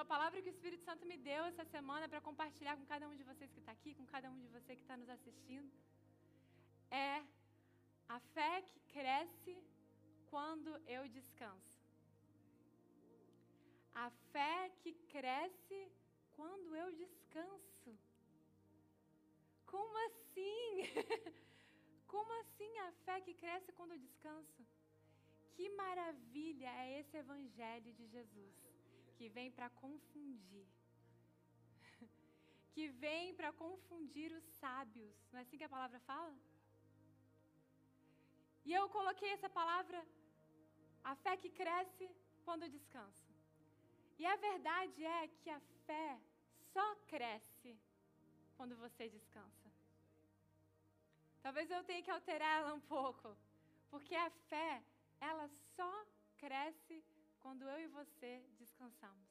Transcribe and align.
a 0.00 0.04
palavra 0.12 0.40
que 0.40 0.48
o 0.48 0.56
Espírito 0.56 0.82
Santo 0.88 1.04
me 1.10 1.16
deu 1.30 1.42
essa 1.44 1.64
semana 1.72 2.08
para 2.08 2.20
compartilhar 2.28 2.74
com 2.78 2.86
cada 2.92 3.06
um 3.08 3.14
de 3.18 3.24
vocês 3.30 3.50
que 3.52 3.60
está 3.62 3.72
aqui, 3.72 3.94
com 3.98 4.06
cada 4.14 4.30
um 4.30 4.38
de 4.44 4.48
vocês 4.54 4.78
que 4.78 4.84
está 4.86 4.96
nos 4.96 5.10
assistindo, 5.16 5.70
é 6.90 7.22
a 8.16 8.18
fé 8.34 8.62
que 8.70 8.80
cresce 8.94 9.54
quando 10.30 10.70
eu 10.96 11.02
descanso. 11.18 11.78
A 14.06 14.08
fé 14.32 14.70
que 14.80 14.94
cresce 15.14 15.80
quando 16.38 16.74
eu 16.82 16.88
descanso. 17.02 17.92
Como 19.66 19.96
assim? 20.06 20.64
Como 22.12 22.32
assim 22.40 22.72
a 22.88 22.90
fé 23.04 23.20
que 23.20 23.34
cresce 23.34 23.70
quando 23.72 23.92
eu 23.92 23.98
descanso? 23.98 24.66
Que 25.54 25.68
maravilha 25.82 26.70
é 26.84 27.00
esse 27.00 27.16
evangelho 27.24 27.92
de 27.92 28.06
Jesus, 28.06 28.56
que 29.20 29.28
vem 29.38 29.48
para 29.56 29.68
confundir. 29.82 30.66
Que 32.74 32.84
vem 33.02 33.34
para 33.38 33.50
confundir 33.62 34.28
os 34.36 34.44
sábios. 34.60 35.14
Não 35.30 35.38
é 35.38 35.42
assim 35.42 35.58
que 35.60 35.68
a 35.68 35.74
palavra 35.74 35.98
fala? 36.10 36.34
E 38.68 38.72
eu 38.78 38.84
coloquei 38.96 39.30
essa 39.32 39.50
palavra, 39.58 39.98
a 41.10 41.14
fé 41.22 41.32
que 41.42 41.50
cresce 41.60 42.06
quando 42.46 42.62
eu 42.62 42.70
descanso. 42.76 43.28
E 44.20 44.24
a 44.32 44.36
verdade 44.48 45.04
é 45.18 45.28
que 45.40 45.50
a 45.58 45.60
fé 45.86 46.08
só 46.72 46.86
cresce 47.12 47.72
quando 48.56 48.74
você 48.84 49.04
descansa. 49.16 49.68
Talvez 51.44 51.68
eu 51.70 51.84
tenha 51.90 52.04
que 52.06 52.16
alterar 52.18 52.52
ela 52.60 52.72
um 52.80 52.84
pouco, 52.96 53.36
porque 53.90 54.14
a 54.14 54.30
fé 54.50 54.82
ela 55.30 55.46
só 55.76 55.92
cresce 56.44 56.96
quando 57.42 57.68
eu 57.72 57.78
e 57.86 57.94
você 57.98 58.32
descansamos. 58.80 59.28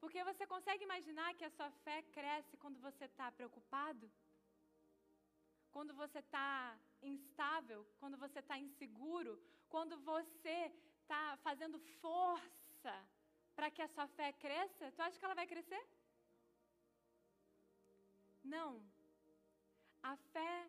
Porque 0.00 0.22
você 0.22 0.46
consegue 0.46 0.84
imaginar 0.84 1.34
que 1.34 1.44
a 1.44 1.50
sua 1.50 1.70
fé 1.84 2.02
cresce 2.16 2.56
quando 2.58 2.78
você 2.78 3.04
está 3.06 3.32
preocupado? 3.32 4.10
Quando 5.70 5.94
você 5.94 6.18
está 6.18 6.78
instável? 7.02 7.80
Quando 8.00 8.16
você 8.24 8.38
está 8.40 8.58
inseguro? 8.58 9.32
Quando 9.68 9.96
você 10.12 10.56
está 11.00 11.36
fazendo 11.38 11.78
força 12.04 12.94
para 13.56 13.70
que 13.70 13.82
a 13.82 13.88
sua 13.88 14.06
fé 14.18 14.32
cresça? 14.32 14.92
Tu 14.92 15.02
acha 15.02 15.18
que 15.18 15.24
ela 15.24 15.40
vai 15.42 15.46
crescer? 15.46 15.84
Não. 18.44 18.70
A 20.02 20.16
fé 20.16 20.68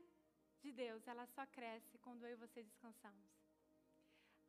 de 0.62 0.72
Deus, 0.72 1.08
ela 1.08 1.26
só 1.28 1.46
cresce 1.58 1.98
quando 2.00 2.26
eu 2.26 2.34
e 2.34 2.44
você 2.46 2.64
descansamos. 2.64 3.37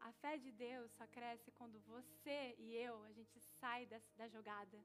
A 0.00 0.12
fé 0.12 0.36
de 0.38 0.50
Deus 0.52 0.90
só 0.92 1.06
cresce 1.06 1.50
quando 1.58 1.78
você 1.80 2.54
e 2.58 2.74
eu, 2.76 3.04
a 3.04 3.12
gente 3.12 3.38
sai 3.60 3.86
da, 3.86 4.00
da 4.16 4.28
jogada. 4.28 4.78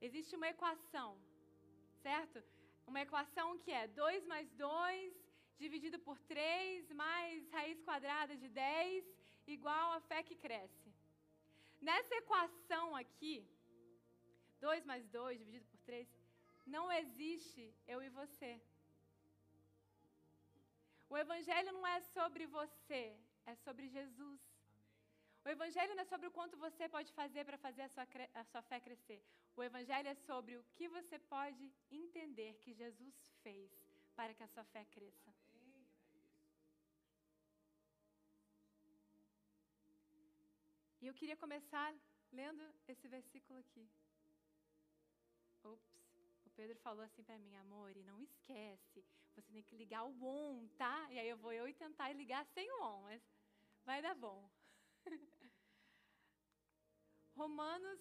Existe 0.00 0.34
uma 0.36 0.48
equação, 0.48 1.18
certo? 2.02 2.42
Uma 2.86 3.00
equação 3.00 3.58
que 3.58 3.70
é 3.70 3.86
2 3.86 4.26
mais 4.26 4.50
2 4.52 5.14
dividido 5.58 5.98
por 5.98 6.18
3 6.20 6.92
mais 6.92 7.48
raiz 7.50 7.80
quadrada 7.82 8.36
de 8.36 8.48
10 8.48 9.04
igual 9.46 9.92
a 9.92 10.00
fé 10.00 10.22
que 10.22 10.36
cresce. 10.36 10.92
Nessa 11.80 12.14
equação 12.16 12.96
aqui, 12.96 13.34
2 14.60 14.84
mais 14.84 15.06
2 15.08 15.38
dividido 15.38 15.66
por 15.66 15.80
3, 15.80 16.08
não 16.66 16.90
existe 16.90 17.74
eu 17.86 18.02
e 18.02 18.08
você. 18.08 18.60
O 21.08 21.16
Evangelho 21.16 21.72
não 21.72 21.86
é 21.86 22.00
sobre 22.00 22.46
você, 22.46 23.02
é 23.44 23.54
sobre 23.54 23.88
Jesus. 23.88 24.40
O 25.44 25.48
Evangelho 25.48 25.94
não 25.94 26.02
é 26.02 26.04
sobre 26.12 26.26
o 26.26 26.34
quanto 26.36 26.56
você 26.56 26.88
pode 26.88 27.12
fazer 27.12 27.44
para 27.44 27.58
fazer 27.66 27.82
a 27.82 27.88
sua, 27.88 28.06
a 28.34 28.44
sua 28.44 28.62
fé 28.62 28.80
crescer. 28.80 29.22
O 29.56 29.62
Evangelho 29.62 30.08
é 30.08 30.14
sobre 30.14 30.56
o 30.56 30.64
que 30.74 30.88
você 30.88 31.18
pode 31.18 31.72
entender 31.90 32.54
que 32.62 32.72
Jesus 32.74 33.14
fez 33.42 33.70
para 34.16 34.34
que 34.34 34.42
a 34.42 34.48
sua 34.48 34.64
fé 34.64 34.84
cresça. 34.86 35.32
E 41.00 41.06
eu 41.06 41.14
queria 41.14 41.36
começar 41.36 41.94
lendo 42.32 42.64
esse 42.88 43.06
versículo 43.06 43.60
aqui. 43.60 43.88
Ops. 45.62 45.94
O 46.44 46.50
Pedro 46.50 46.76
falou 46.78 47.04
assim 47.04 47.22
para 47.22 47.38
mim, 47.38 47.54
amor, 47.54 47.96
e 47.96 48.02
não 48.02 48.20
esquece, 48.20 49.04
você 49.36 49.52
tem 49.52 49.62
que 49.62 49.76
ligar 49.76 50.02
o 50.04 50.24
on, 50.24 50.66
tá? 50.78 51.12
E 51.12 51.18
aí 51.18 51.28
eu 51.28 51.36
vou 51.36 51.52
eu 51.52 51.68
e 51.68 51.74
tentar 51.74 52.10
ligar 52.12 52.44
sem 52.46 52.70
o 52.72 52.82
on, 52.82 53.02
mas 53.02 53.22
vai 53.84 54.00
dar 54.00 54.14
bom. 54.14 54.48
Romanos 57.34 58.00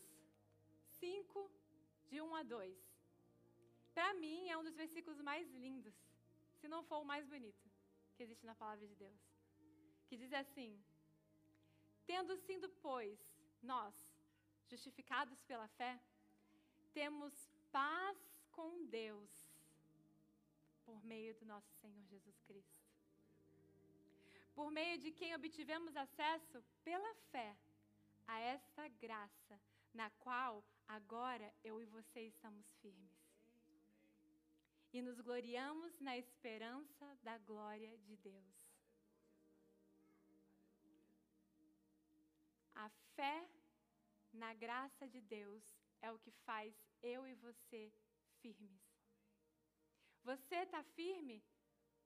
5, 0.99 1.51
de 2.07 2.21
1 2.21 2.35
a 2.35 2.43
2. 2.43 2.95
Para 3.93 4.13
mim 4.13 4.49
é 4.49 4.57
um 4.57 4.63
dos 4.63 4.75
versículos 4.75 5.19
mais 5.19 5.49
lindos, 5.51 5.93
se 6.55 6.69
não 6.69 6.83
for 6.83 6.99
o 7.01 7.05
mais 7.05 7.25
bonito 7.25 7.69
que 8.15 8.23
existe 8.23 8.45
na 8.45 8.55
palavra 8.55 8.87
de 8.87 8.95
Deus. 8.95 9.21
Que 10.07 10.15
diz 10.15 10.31
assim: 10.31 10.81
Tendo 12.05 12.37
sido, 12.37 12.69
pois, 12.81 13.19
nós, 13.61 13.93
justificados 14.67 15.43
pela 15.43 15.67
fé, 15.67 15.99
temos 16.93 17.51
paz 17.71 18.17
com 18.51 18.85
Deus 18.85 19.44
por 20.85 21.03
meio 21.03 21.33
do 21.35 21.45
nosso 21.45 21.71
Senhor 21.81 22.03
Jesus 22.05 22.39
Cristo. 22.47 22.85
Por 24.53 24.71
meio 24.71 24.97
de 24.97 25.11
quem 25.11 25.35
obtivemos 25.35 25.95
acesso 25.97 26.63
pela 26.83 27.13
fé 27.31 27.57
a 28.27 28.39
esta 28.39 28.87
graça, 28.87 29.59
na 29.93 30.09
qual 30.11 30.63
agora 30.87 31.53
eu 31.63 31.81
e 31.81 31.85
você 31.85 32.21
estamos 32.21 32.65
firmes. 32.81 33.11
E 34.93 35.01
nos 35.01 35.19
gloriamos 35.19 35.99
na 35.99 36.17
esperança 36.17 37.05
da 37.21 37.37
glória 37.39 37.97
de 37.97 38.15
Deus. 38.17 38.55
A 42.75 42.89
fé 43.15 43.49
na 44.31 44.53
graça 44.53 45.07
de 45.07 45.21
Deus 45.21 45.63
é 46.01 46.11
o 46.11 46.19
que 46.19 46.31
faz 46.31 46.73
eu 47.01 47.27
e 47.27 47.33
você 47.35 47.91
firmes. 48.41 48.84
Você 50.29 50.55
está 50.65 50.81
firme 50.97 51.37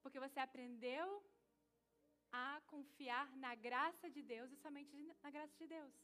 porque 0.02 0.22
você 0.24 0.38
aprendeu 0.40 1.06
a 2.44 2.60
confiar 2.72 3.26
na 3.44 3.54
graça 3.54 4.08
de 4.14 4.22
Deus 4.22 4.50
e 4.52 4.56
somente 4.64 4.94
na 5.24 5.30
graça 5.36 5.56
de 5.62 5.66
Deus. 5.66 5.94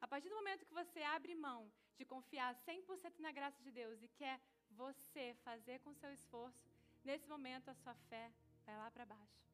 A 0.00 0.06
partir 0.08 0.28
do 0.30 0.38
momento 0.40 0.66
que 0.66 0.80
você 0.82 1.02
abre 1.16 1.34
mão 1.34 1.60
de 1.98 2.04
confiar 2.04 2.54
100% 2.54 3.18
na 3.26 3.32
graça 3.32 3.62
de 3.62 3.70
Deus 3.70 4.02
e 4.02 4.08
quer 4.08 4.40
você 4.70 5.34
fazer 5.46 5.78
com 5.80 5.94
seu 5.94 6.12
esforço, 6.12 6.70
nesse 7.04 7.28
momento 7.28 7.68
a 7.70 7.74
sua 7.74 7.94
fé 8.08 8.24
vai 8.66 8.76
lá 8.76 8.90
para 8.90 9.06
baixo. 9.06 9.46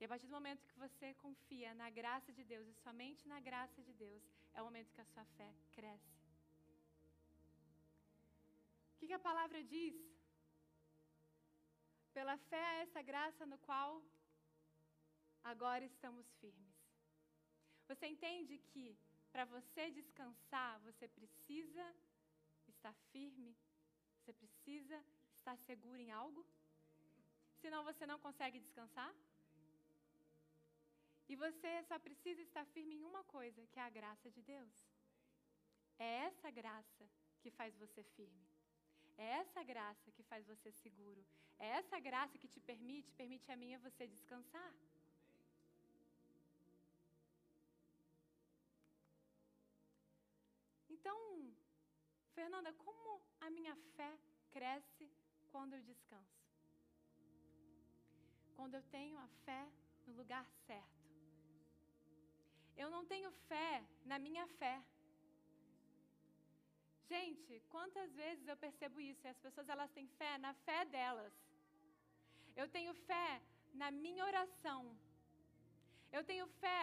E 0.00 0.04
a 0.04 0.08
partir 0.08 0.26
do 0.26 0.36
momento 0.38 0.66
que 0.68 0.78
você 0.78 1.14
confia 1.14 1.74
na 1.74 1.90
graça 1.90 2.32
de 2.32 2.44
Deus 2.44 2.68
e 2.68 2.74
somente 2.74 3.26
na 3.26 3.40
graça 3.40 3.82
de 3.82 3.92
Deus, 3.92 4.22
é 4.54 4.62
o 4.62 4.66
momento 4.66 4.92
que 4.92 5.00
a 5.00 5.10
sua 5.12 5.24
fé 5.36 5.50
cresce. 5.72 6.16
O 8.94 8.98
que, 8.98 9.08
que 9.08 9.12
a 9.12 9.18
palavra 9.18 9.62
diz? 9.62 10.17
Pela 12.18 12.36
fé 12.50 12.64
a 12.68 12.78
essa 12.84 13.00
graça 13.00 13.46
no 13.46 13.56
qual 13.66 13.90
agora 15.50 15.84
estamos 15.84 16.26
firmes. 16.40 16.78
Você 17.86 18.06
entende 18.14 18.58
que 18.70 18.98
para 19.30 19.44
você 19.44 19.82
descansar, 19.98 20.80
você 20.80 21.06
precisa 21.06 21.84
estar 22.66 22.92
firme, 23.12 23.56
você 24.16 24.32
precisa 24.32 24.98
estar 25.36 25.56
seguro 25.58 26.00
em 26.00 26.10
algo? 26.10 26.44
Senão 27.60 27.84
você 27.84 28.04
não 28.04 28.18
consegue 28.18 28.58
descansar? 28.58 29.14
E 31.28 31.36
você 31.36 31.84
só 31.84 32.00
precisa 32.00 32.42
estar 32.42 32.66
firme 32.74 32.96
em 32.96 33.04
uma 33.04 33.22
coisa, 33.36 33.64
que 33.68 33.78
é 33.78 33.84
a 33.84 33.96
graça 34.00 34.28
de 34.28 34.42
Deus. 34.42 34.76
É 36.00 36.10
essa 36.28 36.50
graça 36.50 37.08
que 37.40 37.52
faz 37.52 37.76
você 37.76 38.02
firme. 38.02 38.47
É 39.18 39.28
essa 39.42 39.62
graça 39.64 40.12
que 40.12 40.22
faz 40.22 40.46
você 40.46 40.70
seguro. 40.70 41.22
É 41.58 41.68
essa 41.80 41.98
graça 41.98 42.38
que 42.38 42.46
te 42.46 42.60
permite, 42.60 43.12
permite 43.12 43.50
a 43.50 43.56
mim 43.56 43.70
e 43.72 43.74
a 43.74 43.84
você 43.86 44.06
descansar. 44.06 44.72
Então, 50.88 51.18
Fernanda, 52.36 52.72
como 52.84 53.20
a 53.40 53.50
minha 53.50 53.74
fé 53.96 54.12
cresce 54.52 55.10
quando 55.50 55.74
eu 55.74 55.82
descanso? 55.82 56.38
Quando 58.54 58.74
eu 58.74 58.82
tenho 58.84 59.18
a 59.18 59.28
fé 59.44 59.62
no 60.06 60.14
lugar 60.14 60.46
certo. 60.66 60.98
Eu 62.76 62.88
não 62.88 63.04
tenho 63.04 63.30
fé 63.48 63.84
na 64.04 64.18
minha 64.18 64.46
fé. 64.60 64.80
Gente, 67.12 67.52
quantas 67.74 68.10
vezes 68.22 68.46
eu 68.46 68.56
percebo 68.64 69.00
isso? 69.10 69.26
E 69.26 69.30
as 69.34 69.40
pessoas 69.44 69.68
elas 69.74 69.90
têm 69.96 70.08
fé 70.20 70.32
na 70.46 70.52
fé 70.66 70.80
delas. 70.96 71.34
Eu 72.60 72.66
tenho 72.76 72.92
fé 73.10 73.30
na 73.82 73.90
minha 73.90 74.24
oração. 74.30 74.80
Eu 76.16 76.22
tenho 76.30 76.46
fé 76.62 76.82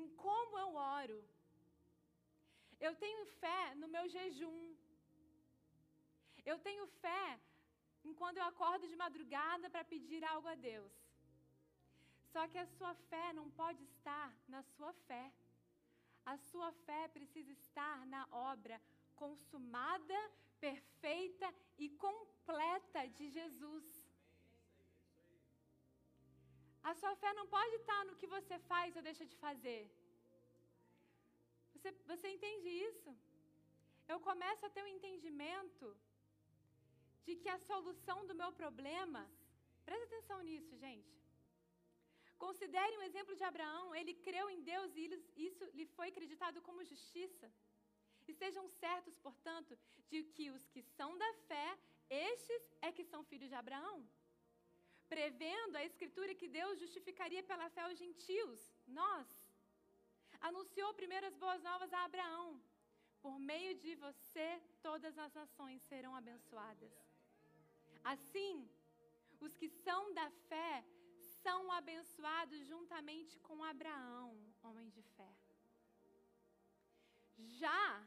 em 0.00 0.06
como 0.24 0.58
eu 0.64 0.70
oro. 0.98 1.18
Eu 2.86 2.94
tenho 3.04 3.24
fé 3.42 3.62
no 3.80 3.88
meu 3.94 4.04
jejum. 4.14 4.60
Eu 6.50 6.58
tenho 6.66 6.86
fé 7.04 7.26
enquanto 8.10 8.38
eu 8.38 8.46
acordo 8.52 8.86
de 8.90 8.96
madrugada 9.04 9.68
para 9.70 9.90
pedir 9.92 10.22
algo 10.32 10.48
a 10.54 10.56
Deus. 10.70 10.94
Só 12.32 12.42
que 12.50 12.58
a 12.58 12.66
sua 12.76 12.94
fé 13.10 13.26
não 13.32 13.48
pode 13.62 13.82
estar 13.84 14.28
na 14.54 14.62
sua 14.74 14.92
fé. 15.08 15.24
A 16.32 16.36
sua 16.48 16.70
fé 16.86 17.02
precisa 17.16 17.52
estar 17.52 17.96
na 18.14 18.22
obra 18.52 18.76
consumada, 19.22 20.18
perfeita 20.66 21.48
e 21.84 21.88
completa 22.06 23.02
de 23.18 23.26
Jesus. 23.36 23.86
A 26.90 26.92
sua 27.00 27.14
fé 27.22 27.30
não 27.38 27.46
pode 27.56 27.74
estar 27.76 28.00
no 28.04 28.16
que 28.20 28.32
você 28.36 28.56
faz 28.70 28.96
ou 28.96 29.02
deixa 29.08 29.24
de 29.32 29.36
fazer. 29.44 29.82
Você, 31.72 31.90
você 32.10 32.28
entende 32.36 32.68
isso? 32.88 33.10
Eu 34.12 34.18
começo 34.28 34.64
a 34.66 34.72
ter 34.74 34.82
um 34.84 34.92
entendimento 34.96 35.86
de 37.26 37.34
que 37.42 37.48
a 37.48 37.58
solução 37.70 38.18
do 38.28 38.34
meu 38.40 38.50
problema, 38.62 39.22
presta 39.86 40.04
atenção 40.06 40.38
nisso, 40.48 40.76
gente. 40.86 41.12
Considere 42.44 42.98
um 42.98 43.06
exemplo 43.08 43.34
de 43.40 43.44
Abraão, 43.50 43.94
ele 44.00 44.14
creu 44.26 44.46
em 44.54 44.60
Deus 44.72 44.90
e 44.96 45.04
isso 45.48 45.64
lhe 45.76 45.86
foi 45.96 46.08
acreditado 46.08 46.60
como 46.66 46.88
justiça. 46.92 47.48
E 48.28 48.32
sejam 48.42 48.66
certos, 48.82 49.16
portanto, 49.26 49.78
de 50.08 50.22
que 50.34 50.50
os 50.56 50.66
que 50.72 50.82
são 50.96 51.10
da 51.22 51.32
fé, 51.48 51.68
estes 52.10 52.62
é 52.80 52.90
que 52.96 53.04
são 53.12 53.22
filhos 53.30 53.48
de 53.48 53.54
Abraão. 53.62 53.96
Prevendo 55.08 55.76
a 55.76 55.84
Escritura 55.84 56.34
que 56.40 56.48
Deus 56.48 56.78
justificaria 56.84 57.42
pela 57.50 57.68
fé 57.70 57.84
os 57.90 57.98
gentios, 57.98 58.60
nós. 58.86 59.28
Anunciou 60.40 60.92
primeiro 60.94 61.26
as 61.26 61.36
boas 61.44 61.62
novas 61.62 61.92
a 61.92 62.04
Abraão. 62.04 62.48
Por 63.24 63.38
meio 63.38 63.72
de 63.82 63.94
você, 64.06 64.48
todas 64.82 65.16
as 65.24 65.32
nações 65.40 65.82
serão 65.82 66.14
abençoadas. 66.14 66.94
Assim, 68.12 68.68
os 69.40 69.54
que 69.56 69.68
são 69.68 70.12
da 70.18 70.28
fé 70.50 70.84
são 71.42 71.60
abençoados 71.72 72.66
juntamente 72.66 73.38
com 73.46 73.64
Abraão, 73.64 74.28
homem 74.62 74.88
de 74.90 75.02
fé. 75.16 75.32
Já 77.62 78.06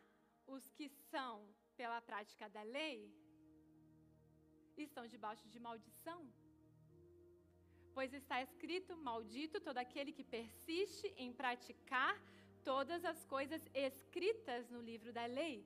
os 0.55 0.65
que 0.75 0.87
são 1.11 1.33
pela 1.79 1.99
prática 2.09 2.45
da 2.55 2.63
lei 2.77 2.97
estão 4.85 5.05
debaixo 5.13 5.47
de 5.53 5.59
maldição. 5.67 6.19
Pois 7.95 8.13
está 8.13 8.37
escrito: 8.47 8.97
Maldito 9.07 9.59
todo 9.67 9.79
aquele 9.85 10.11
que 10.17 10.31
persiste 10.37 11.07
em 11.23 11.31
praticar 11.41 12.13
todas 12.71 13.03
as 13.11 13.19
coisas 13.35 13.61
escritas 13.73 14.69
no 14.73 14.81
livro 14.89 15.11
da 15.17 15.25
lei. 15.39 15.57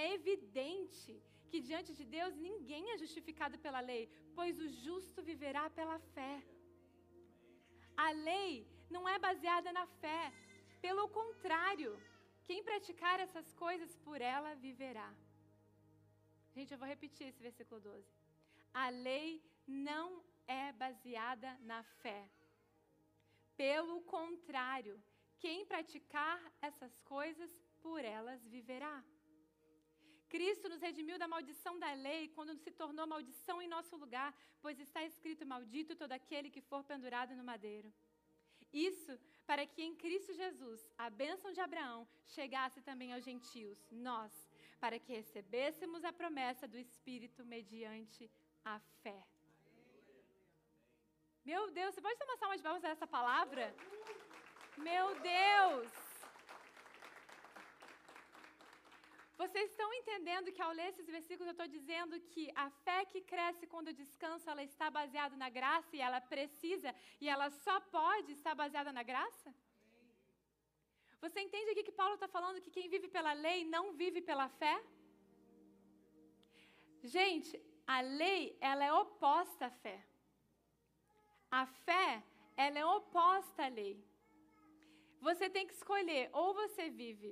É 0.00 0.02
evidente 0.18 1.12
que 1.50 1.60
diante 1.68 1.92
de 1.98 2.04
Deus 2.16 2.34
ninguém 2.48 2.84
é 2.92 2.98
justificado 3.02 3.56
pela 3.64 3.80
lei, 3.90 4.02
pois 4.36 4.58
o 4.64 4.68
justo 4.84 5.22
viverá 5.30 5.64
pela 5.78 5.98
fé. 6.14 6.34
A 8.06 8.10
lei 8.28 8.66
não 8.94 9.02
é 9.14 9.18
baseada 9.26 9.70
na 9.78 9.86
fé, 10.02 10.22
pelo 10.80 11.04
contrário, 11.18 11.90
quem 12.46 12.62
praticar 12.70 13.18
essas 13.20 13.52
coisas 13.64 13.90
por 14.06 14.20
ela 14.20 14.54
viverá. 14.66 15.10
Gente, 16.54 16.72
eu 16.72 16.78
vou 16.82 16.88
repetir 16.94 17.26
esse 17.28 17.42
versículo 17.48 17.80
12. 17.80 18.06
A 18.74 18.88
lei 18.90 19.42
não 19.66 20.22
é 20.46 20.72
baseada 20.72 21.50
na 21.70 21.82
fé. 22.02 22.20
Pelo 23.56 23.96
contrário, 24.16 24.94
quem 25.38 25.64
praticar 25.72 26.38
essas 26.60 26.94
coisas 27.14 27.50
por 27.80 28.04
elas 28.04 28.40
viverá. 28.56 28.96
Cristo 30.32 30.66
nos 30.72 30.80
redimiu 30.80 31.18
da 31.18 31.28
maldição 31.28 31.74
da 31.78 31.92
lei 31.92 32.22
quando 32.36 32.56
se 32.56 32.70
tornou 32.70 33.06
maldição 33.06 33.56
em 33.60 33.68
nosso 33.68 33.94
lugar, 34.02 34.30
pois 34.62 34.78
está 34.80 35.00
escrito: 35.04 35.50
Maldito 35.54 35.94
todo 36.02 36.12
aquele 36.12 36.48
que 36.54 36.62
for 36.70 36.82
pendurado 36.92 37.34
no 37.36 37.44
madeiro. 37.44 37.92
Isso 38.72 39.18
para 39.46 39.66
que 39.66 39.82
em 39.82 39.94
Cristo 39.94 40.32
Jesus 40.32 40.88
a 40.96 41.10
bênção 41.10 41.52
de 41.52 41.60
Abraão 41.60 42.08
chegasse 42.26 42.80
também 42.80 43.12
aos 43.12 43.24
gentios, 43.24 43.86
nós, 43.90 44.32
para 44.80 44.98
que 44.98 45.12
recebêssemos 45.12 46.04
a 46.04 46.12
promessa 46.12 46.66
do 46.66 46.78
Espírito 46.78 47.44
mediante 47.44 48.30
a 48.64 48.78
fé. 49.02 49.26
Meu 51.44 51.70
Deus, 51.70 51.94
você 51.94 52.00
pode 52.00 52.18
tomar 52.18 52.36
salva 52.36 52.56
de 52.56 52.62
palmas 52.62 52.84
essa 52.84 53.06
palavra? 53.06 53.74
Meu 54.78 55.20
Deus! 55.20 56.11
Vocês 59.42 59.68
estão 59.70 59.88
entendendo 60.00 60.52
que 60.56 60.62
ao 60.64 60.72
ler 60.78 60.88
esses 60.90 61.08
versículos 61.14 61.48
eu 61.48 61.54
estou 61.56 61.66
dizendo 61.76 62.14
que 62.32 62.44
a 62.64 62.66
fé 62.84 62.98
que 63.12 63.20
cresce 63.30 63.64
quando 63.72 63.96
descansa, 64.00 64.52
ela 64.52 64.64
está 64.70 64.86
baseada 64.98 65.34
na 65.42 65.48
graça 65.56 65.90
e 65.96 66.00
ela 66.06 66.20
precisa 66.34 66.90
e 67.22 67.28
ela 67.34 67.48
só 67.64 67.76
pode 67.96 68.30
estar 68.38 68.54
baseada 68.62 68.92
na 68.98 69.02
graça? 69.10 69.50
Você 71.24 71.40
entende 71.46 71.70
aqui 71.70 71.82
que 71.88 71.98
Paulo 72.00 72.14
está 72.18 72.28
falando 72.36 72.62
que 72.64 72.74
quem 72.76 72.88
vive 72.94 73.08
pela 73.16 73.32
lei 73.32 73.58
não 73.74 73.84
vive 74.02 74.22
pela 74.30 74.48
fé? 74.60 74.76
Gente, 77.16 77.52
a 77.96 78.00
lei 78.22 78.56
ela 78.70 78.84
é 78.84 78.92
oposta 78.92 79.66
à 79.66 79.74
fé. 79.84 79.98
A 81.62 81.66
fé 81.86 82.08
ela 82.64 82.78
é 82.78 82.86
oposta 82.86 83.64
à 83.66 83.72
lei. 83.80 83.94
Você 85.28 85.46
tem 85.50 85.66
que 85.66 85.78
escolher 85.80 86.24
ou 86.32 86.48
você 86.62 86.90
vive 87.04 87.30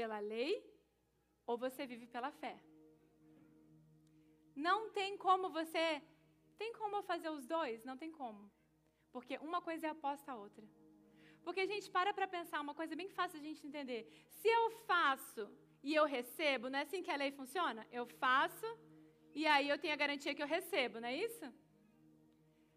pela 0.00 0.20
lei 0.34 0.52
ou 1.48 1.56
você 1.64 1.82
vive 1.92 2.06
pela 2.14 2.30
fé. 2.40 2.54
Não 4.68 4.78
tem 4.98 5.10
como 5.26 5.46
você. 5.58 5.86
Tem 6.60 6.70
como 6.80 7.06
fazer 7.10 7.30
os 7.36 7.44
dois? 7.56 7.84
Não 7.88 7.96
tem 8.02 8.10
como. 8.20 8.42
Porque 9.14 9.34
uma 9.48 9.60
coisa 9.68 9.86
é 9.86 9.90
aposta 9.90 10.32
à 10.32 10.36
outra. 10.44 10.64
Porque 11.44 11.62
a 11.64 11.70
gente 11.72 11.88
para 11.96 12.12
para 12.16 12.28
pensar, 12.36 12.60
uma 12.66 12.74
coisa 12.80 12.94
bem 13.00 13.08
fácil 13.18 13.38
a 13.40 13.46
gente 13.48 13.66
entender. 13.68 14.00
Se 14.40 14.48
eu 14.58 14.64
faço 14.90 15.44
e 15.88 15.94
eu 16.00 16.04
recebo, 16.16 16.68
não 16.68 16.80
é 16.80 16.82
assim 16.82 17.02
que 17.04 17.14
a 17.14 17.20
lei 17.22 17.30
funciona? 17.40 17.86
Eu 17.98 18.04
faço 18.24 18.68
e 19.40 19.46
aí 19.54 19.68
eu 19.68 19.78
tenho 19.82 19.94
a 19.94 20.02
garantia 20.04 20.34
que 20.34 20.44
eu 20.44 20.52
recebo, 20.56 21.00
não 21.00 21.08
é 21.08 21.16
isso? 21.28 21.46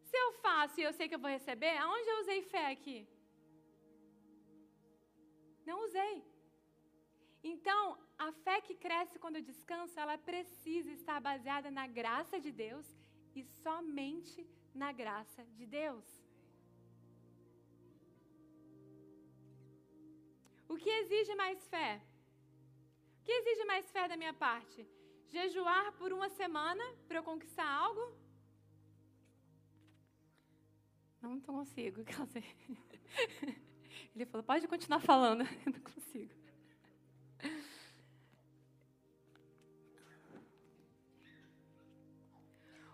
Se 0.09 0.17
eu 0.23 0.29
faço 0.45 0.79
e 0.79 0.83
eu 0.87 0.93
sei 0.93 1.07
que 1.09 1.15
eu 1.15 1.23
vou 1.25 1.37
receber, 1.37 1.75
aonde 1.77 2.07
eu 2.09 2.19
usei 2.21 2.41
fé 2.53 2.65
aqui? 2.75 2.99
Não 5.65 5.79
usei. 5.87 6.30
Então, 7.43 7.97
a 8.17 8.31
fé 8.31 8.61
que 8.61 8.75
cresce 8.75 9.17
quando 9.17 9.41
descansa, 9.41 10.01
ela 10.01 10.17
precisa 10.17 10.91
estar 10.91 11.19
baseada 11.19 11.71
na 11.71 11.87
graça 11.87 12.39
de 12.39 12.51
Deus 12.51 12.85
e 13.35 13.43
somente 13.43 14.47
na 14.73 14.91
graça 14.91 15.43
de 15.57 15.65
Deus. 15.65 16.05
O 20.69 20.77
que 20.77 20.89
exige 20.89 21.33
mais 21.35 21.67
fé? 21.67 22.01
O 23.19 23.23
que 23.23 23.31
exige 23.31 23.65
mais 23.65 23.91
fé 23.91 24.07
da 24.07 24.15
minha 24.15 24.33
parte? 24.33 24.87
Jejuar 25.27 25.91
por 25.93 26.13
uma 26.13 26.29
semana 26.29 26.83
para 27.07 27.19
eu 27.19 27.23
conquistar 27.23 27.67
algo? 27.67 28.15
Não, 31.21 31.31
não 31.31 31.41
consigo, 31.41 32.01
Ele 34.15 34.25
falou, 34.25 34.43
pode 34.43 34.67
continuar 34.67 34.99
falando. 34.99 35.43
Eu 35.65 35.71
não 35.71 35.79
consigo. 35.81 36.40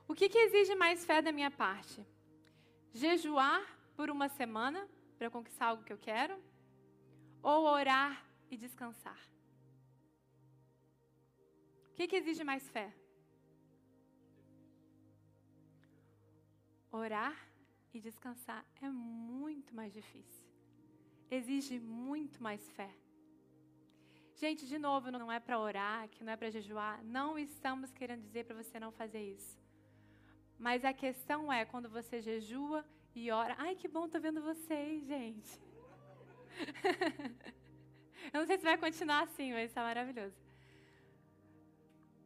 O 0.08 0.16
que, 0.16 0.30
que 0.30 0.38
exige 0.38 0.74
mais 0.76 1.04
fé 1.06 1.22
da 1.22 1.32
minha 1.32 1.52
parte? 1.52 2.06
Jejuar 2.94 3.62
por 3.96 4.10
uma 4.10 4.30
semana 4.30 4.88
para 5.18 5.30
conquistar 5.30 5.68
algo 5.68 5.84
que 5.84 5.92
eu 5.92 5.98
quero? 5.98 6.42
Ou 7.44 7.66
orar 7.66 8.26
e 8.50 8.56
descansar? 8.56 9.20
O 11.92 11.94
que, 11.96 12.08
que 12.08 12.16
exige 12.16 12.44
mais 12.44 12.68
fé? 12.70 12.94
Orar 16.92 17.36
e 17.94 18.00
descansar 18.00 18.66
é 18.82 18.90
muito 18.90 19.76
mais 19.76 19.94
difícil. 19.94 20.48
Exige 21.30 21.80
muito 21.80 22.42
mais 22.42 22.70
fé. 22.72 22.90
Gente, 24.36 24.66
de 24.68 24.78
novo, 24.78 25.12
não 25.12 25.32
é 25.32 25.40
para 25.40 25.60
orar, 25.60 26.08
que 26.10 26.24
não 26.24 26.32
é 26.32 26.38
para 26.38 26.50
jejuar. 26.50 27.04
Não 27.04 27.38
estamos 27.38 27.92
querendo 27.92 28.22
dizer 28.22 28.46
para 28.46 28.56
você 28.56 28.80
não 28.80 28.92
fazer 28.92 29.22
isso. 29.22 29.67
Mas 30.60 30.84
a 30.84 30.94
questão 30.94 31.52
é 31.52 31.66
quando 31.66 31.90
você 31.90 32.22
jejua 32.22 32.84
e 33.14 33.30
ora. 33.32 33.56
Ai, 33.58 33.76
que 33.76 33.88
bom, 33.88 34.08
tô 34.08 34.20
vendo 34.20 34.42
vocês, 34.42 35.06
gente. 35.06 35.60
Eu 38.34 38.40
não 38.42 38.48
sei 38.48 38.58
se 38.58 38.64
vai 38.64 38.78
continuar 38.78 39.24
assim, 39.24 39.54
mas 39.54 39.70
está 39.70 39.82
maravilhoso. 39.82 40.36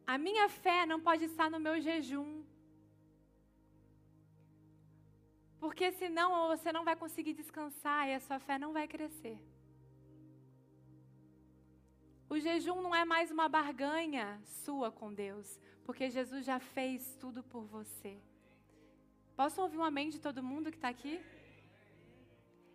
A 0.06 0.18
minha 0.18 0.48
fé 0.48 0.84
não 0.86 1.00
pode 1.00 1.24
estar 1.24 1.50
no 1.50 1.60
meu 1.60 1.80
jejum. 1.80 2.42
Porque 5.60 5.92
senão 5.92 6.48
você 6.48 6.72
não 6.72 6.84
vai 6.84 6.96
conseguir 6.96 7.34
descansar 7.34 8.08
e 8.08 8.14
a 8.14 8.20
sua 8.20 8.40
fé 8.40 8.58
não 8.58 8.72
vai 8.72 8.88
crescer. 8.88 9.38
O 12.32 12.40
jejum 12.40 12.80
não 12.80 12.94
é 12.94 13.04
mais 13.04 13.30
uma 13.30 13.46
barganha 13.46 14.40
sua 14.64 14.90
com 14.90 15.12
Deus, 15.12 15.60
porque 15.84 16.08
Jesus 16.08 16.46
já 16.46 16.58
fez 16.58 17.14
tudo 17.20 17.42
por 17.42 17.64
você. 17.66 18.18
Posso 19.36 19.60
ouvir 19.60 19.76
um 19.76 19.84
amém 19.84 20.08
de 20.08 20.18
todo 20.18 20.42
mundo 20.42 20.70
que 20.70 20.78
está 20.78 20.88
aqui? 20.88 21.20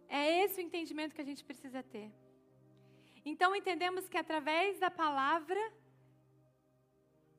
É 0.08 0.44
esse 0.44 0.62
o 0.62 0.64
entendimento 0.64 1.16
que 1.16 1.22
a 1.22 1.30
gente 1.30 1.44
precisa 1.44 1.82
ter. 1.82 2.12
Então 3.26 3.56
entendemos 3.56 4.08
que 4.08 4.16
através 4.16 4.78
da 4.78 4.92
palavra 4.92 5.60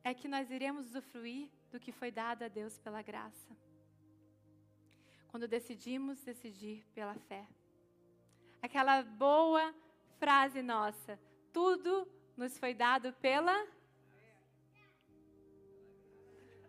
é 0.02 0.12
que 0.12 0.26
nós 0.26 0.50
iremos 0.50 0.87
usufruir 0.87 1.48
do 1.70 1.78
que 1.78 1.92
foi 1.92 2.10
dado 2.10 2.42
a 2.42 2.48
Deus 2.48 2.76
pela 2.80 3.00
graça. 3.00 3.56
Quando 5.28 5.46
decidimos 5.46 6.20
decidir 6.25 6.84
pela 6.96 7.14
fé. 7.14 7.46
Aquela 8.60 9.04
boa 9.04 9.72
frase 10.18 10.62
nossa: 10.62 11.16
tudo 11.52 12.09
nos 12.37 12.59
foi 12.59 12.73
dado 12.75 13.12
pela 13.14 13.67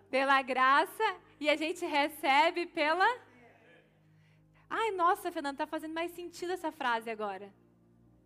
pela 0.09 0.41
graça 0.41 1.07
e 1.39 1.50
a 1.50 1.55
gente 1.55 1.86
recebe 1.86 2.65
pela 2.65 3.07
Ai, 4.69 4.91
nossa, 4.91 5.31
Fernanda, 5.31 5.57
tá 5.57 5.67
fazendo 5.67 5.95
mais 5.95 6.12
sentido 6.12 6.51
essa 6.53 6.71
frase 6.71 7.09
agora. 7.09 7.51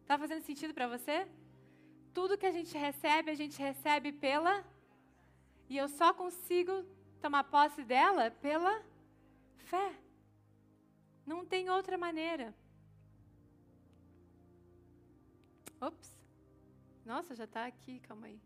Tá 0.06 0.18
fazendo 0.18 0.42
sentido 0.42 0.74
para 0.74 0.88
você? 0.88 1.26
Tudo 2.14 2.38
que 2.38 2.46
a 2.46 2.52
gente 2.52 2.78
recebe, 2.78 3.32
a 3.32 3.36
gente 3.36 3.58
recebe 3.58 4.12
pela 4.12 4.64
e 5.70 5.78
eu 5.78 5.88
só 5.88 6.14
consigo 6.14 6.86
tomar 7.22 7.46
posse 7.46 7.84
dela 7.84 8.30
pela 8.30 8.84
fé. 9.56 9.94
Não 11.26 11.46
tem 11.46 11.70
outra 11.70 11.98
maneira. 11.98 12.54
Ops. 15.80 16.23
Nossa, 17.06 17.36
já 17.36 17.44
está 17.44 17.66
aqui, 17.66 18.00
calma 18.00 18.28
aí. 18.28 18.40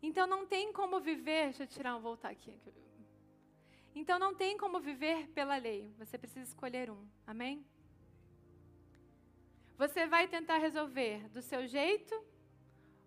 Então 0.00 0.26
não 0.26 0.46
tem 0.46 0.72
como 0.72 1.00
viver, 1.00 1.44
deixa 1.44 1.64
eu 1.64 1.66
tirar, 1.66 1.96
um, 1.96 2.00
voltar 2.00 2.30
aqui. 2.30 2.56
Então 3.94 4.18
não 4.18 4.34
tem 4.34 4.56
como 4.56 4.78
viver 4.80 5.28
pela 5.28 5.56
lei. 5.56 5.92
Você 5.98 6.16
precisa 6.16 6.48
escolher 6.48 6.90
um. 6.90 7.04
Amém? 7.26 7.66
Você 9.76 10.06
vai 10.06 10.28
tentar 10.28 10.58
resolver 10.58 11.28
do 11.30 11.42
seu 11.42 11.66
jeito 11.66 12.14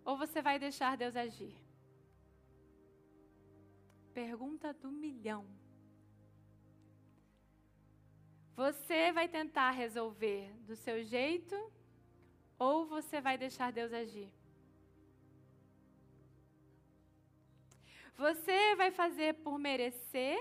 ou 0.04 0.18
você 0.18 0.42
vai 0.42 0.60
deixar 0.60 0.98
Deus 0.98 1.16
agir? 1.16 1.56
Pergunta 4.14 4.74
do 4.74 4.92
milhão. 4.92 5.46
Você 8.56 9.12
vai 9.14 9.28
tentar 9.28 9.72
resolver 9.72 10.54
do 10.66 10.76
seu 10.76 11.04
jeito 11.04 11.56
ou 12.68 12.86
você 12.86 13.20
vai 13.28 13.36
deixar 13.44 13.72
Deus 13.78 13.92
agir? 13.92 14.30
Você 18.24 18.76
vai 18.82 18.92
fazer 18.92 19.32
por 19.46 19.58
merecer 19.68 20.40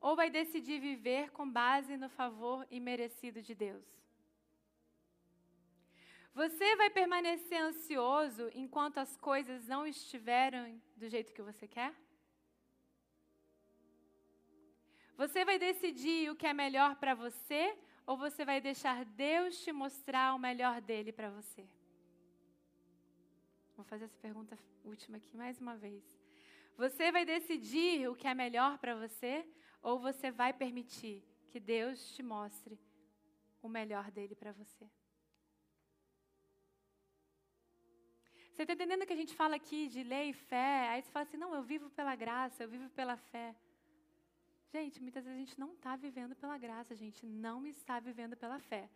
ou 0.00 0.16
vai 0.20 0.28
decidir 0.28 0.80
viver 0.80 1.30
com 1.36 1.48
base 1.48 1.96
no 1.96 2.08
favor 2.08 2.66
imerecido 2.68 3.40
de 3.48 3.54
Deus? 3.54 3.86
Você 6.40 6.68
vai 6.80 6.90
permanecer 6.90 7.60
ansioso 7.60 8.50
enquanto 8.62 8.98
as 8.98 9.16
coisas 9.16 9.68
não 9.68 9.86
estiverem 9.86 10.82
do 10.96 11.08
jeito 11.08 11.32
que 11.36 11.48
você 11.50 11.68
quer? 11.68 11.94
Você 15.22 15.44
vai 15.44 15.58
decidir 15.60 16.28
o 16.28 16.34
que 16.34 16.48
é 16.52 16.54
melhor 16.64 16.96
para 16.96 17.14
você 17.14 17.62
ou 18.10 18.16
você 18.16 18.44
vai 18.44 18.60
deixar 18.60 19.04
Deus 19.04 19.56
te 19.62 19.70
mostrar 19.70 20.34
o 20.34 20.38
melhor 20.46 20.80
dele 20.80 21.12
para 21.12 21.30
você? 21.30 21.64
Vou 23.76 23.84
fazer 23.84 24.06
essa 24.06 24.18
pergunta 24.18 24.58
última 24.84 25.18
aqui 25.18 25.36
mais 25.36 25.60
uma 25.60 25.76
vez. 25.76 26.02
Você 26.76 27.12
vai 27.12 27.24
decidir 27.24 28.08
o 28.08 28.16
que 28.16 28.26
é 28.26 28.34
melhor 28.34 28.78
para 28.78 28.96
você 28.96 29.46
ou 29.80 30.00
você 30.00 30.28
vai 30.32 30.52
permitir 30.52 31.22
que 31.50 31.60
Deus 31.60 32.10
te 32.14 32.20
mostre 32.20 32.76
o 33.62 33.68
melhor 33.68 34.10
dele 34.10 34.34
para 34.34 34.50
você? 34.50 34.90
Você 38.50 38.62
está 38.62 38.72
entendendo 38.72 39.06
que 39.06 39.12
a 39.12 39.22
gente 39.22 39.36
fala 39.36 39.54
aqui 39.54 39.86
de 39.86 40.02
lei 40.02 40.30
e 40.30 40.32
fé? 40.50 40.88
Aí 40.88 41.00
você 41.00 41.12
fala 41.12 41.26
assim: 41.26 41.36
não, 41.36 41.54
eu 41.54 41.62
vivo 41.62 41.88
pela 41.90 42.16
graça, 42.16 42.64
eu 42.64 42.68
vivo 42.68 42.90
pela 42.90 43.16
fé. 43.16 43.54
Gente, 44.72 45.02
muitas 45.02 45.24
vezes 45.24 45.36
a 45.36 45.44
gente 45.44 45.58
não 45.58 45.72
está 45.72 45.96
vivendo 45.96 46.36
pela 46.36 46.56
graça, 46.56 46.94
a 46.94 46.96
gente 46.96 47.26
não 47.26 47.66
está 47.66 47.98
vivendo 47.98 48.36
pela 48.36 48.60
fé. 48.60 48.88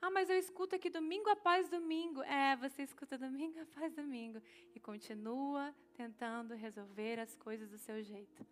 Ah, 0.00 0.10
mas 0.10 0.30
eu 0.30 0.38
escuto 0.38 0.74
aqui 0.74 0.88
domingo 0.88 1.28
após 1.28 1.68
domingo. 1.68 2.22
É, 2.22 2.56
você 2.56 2.82
escuta 2.82 3.18
domingo 3.18 3.60
após 3.62 3.94
domingo 3.94 4.40
e 4.74 4.80
continua 4.80 5.74
tentando 5.94 6.54
resolver 6.54 7.20
as 7.20 7.36
coisas 7.36 7.70
do 7.70 7.78
seu 7.78 8.02
jeito. 8.02 8.44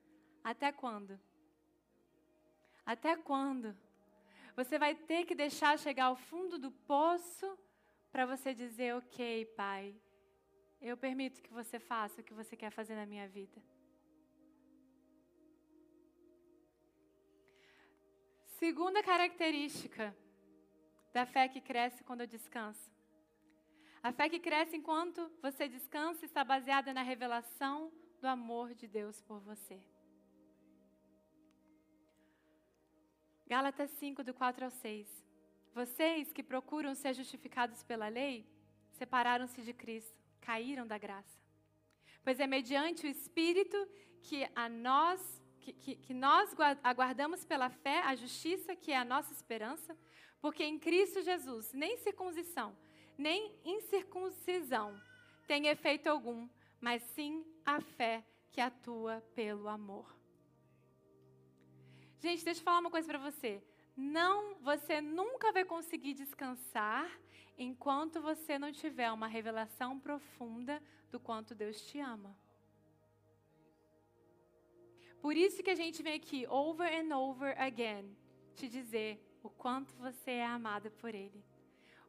Até 0.45 0.71
quando? 0.71 1.19
Até 2.85 3.17
quando? 3.17 3.75
Você 4.55 4.79
vai 4.79 4.95
ter 4.95 5.25
que 5.25 5.35
deixar 5.35 5.79
chegar 5.79 6.05
ao 6.07 6.17
fundo 6.17 6.59
do 6.59 6.71
poço 6.71 7.59
para 8.13 8.27
você 8.27 8.53
dizer: 8.53 8.95
Ok, 8.97 9.47
Pai, 9.57 9.95
eu 10.81 10.97
permito 10.97 11.43
que 11.43 11.53
você 11.53 11.81
faça 11.81 12.21
o 12.21 12.25
que 12.25 12.35
você 12.35 12.55
quer 12.55 12.71
fazer 12.71 12.97
na 12.97 13.07
minha 13.07 13.27
vida. 13.27 13.61
Segunda 18.61 19.03
característica 19.03 20.15
da 21.15 21.25
fé 21.25 21.49
que 21.49 21.63
cresce 21.63 22.05
quando 22.05 22.21
eu 22.21 22.27
descanso. 22.27 22.93
A 24.03 24.13
fé 24.13 24.29
que 24.29 24.39
cresce 24.39 24.77
enquanto 24.77 25.33
você 25.41 25.67
descansa 25.67 26.27
está 26.27 26.45
baseada 26.45 26.93
na 26.93 27.01
revelação 27.01 27.91
do 28.21 28.27
amor 28.29 28.75
de 28.75 28.87
Deus 28.87 29.23
por 29.23 29.41
você. 29.41 29.81
Gálatas 33.47 33.91
5, 33.93 34.23
do 34.23 34.35
4 34.35 34.67
ao 34.67 34.71
6. 34.71 35.09
Vocês 35.73 36.31
que 36.31 36.43
procuram 36.43 36.95
ser 36.95 37.15
justificados 37.15 37.83
pela 37.83 38.09
lei, 38.09 38.47
separaram-se 38.93 39.63
de 39.63 39.73
Cristo, 39.73 40.23
caíram 40.39 40.87
da 40.87 40.99
graça. 40.99 41.41
Pois 42.23 42.39
é 42.39 42.47
mediante 42.47 43.07
o 43.07 43.09
Espírito 43.09 43.89
que 44.21 44.47
a 44.55 44.69
nós 44.69 45.40
que, 45.61 45.73
que, 45.73 45.95
que 45.95 46.15
nós 46.15 46.55
aguardamos 46.83 47.45
pela 47.45 47.71
fé 47.71 48.01
a 48.01 48.15
justiça, 48.15 48.75
que 48.75 48.93
é 48.93 48.97
a 48.97 49.05
nossa 49.05 49.33
esperança, 49.33 49.97
porque 50.41 50.65
em 50.65 50.79
Cristo 50.79 51.23
Jesus 51.23 51.73
nem 51.73 51.97
circuncisão, 51.99 52.77
nem 53.17 53.55
incircuncisão 53.65 55.01
tem 55.51 55.67
efeito 55.67 56.07
algum, 56.07 56.49
mas 56.81 57.03
sim 57.03 57.45
a 57.67 57.81
fé 57.81 58.25
que 58.53 58.61
atua 58.61 59.21
pelo 59.35 59.67
amor. 59.67 60.17
Gente, 62.21 62.45
deixa 62.45 62.61
eu 62.61 62.65
falar 62.65 62.79
uma 62.79 62.91
coisa 62.91 63.09
para 63.09 63.19
você. 63.19 63.61
Não, 63.97 64.55
você 64.61 65.01
nunca 65.01 65.51
vai 65.51 65.65
conseguir 65.65 66.15
descansar 66.15 67.11
enquanto 67.59 68.21
você 68.21 68.61
não 68.61 68.71
tiver 68.71 69.11
uma 69.11 69.27
revelação 69.27 69.99
profunda 69.99 70.81
do 71.11 71.19
quanto 71.19 71.53
Deus 71.53 71.81
te 71.83 71.99
ama. 71.99 72.39
Por 75.21 75.37
isso 75.37 75.63
que 75.63 75.71
a 75.71 75.75
gente 75.75 76.03
vem 76.03 76.15
aqui, 76.15 76.47
over 76.49 76.89
and 76.93 77.17
over 77.17 77.55
again, 77.61 78.17
te 78.55 78.69
dizer 78.69 79.23
o 79.43 79.51
quanto 79.51 79.95
você 79.97 80.33
é 80.33 80.47
amada 80.47 80.91
por 80.91 81.15
Ele. 81.15 81.45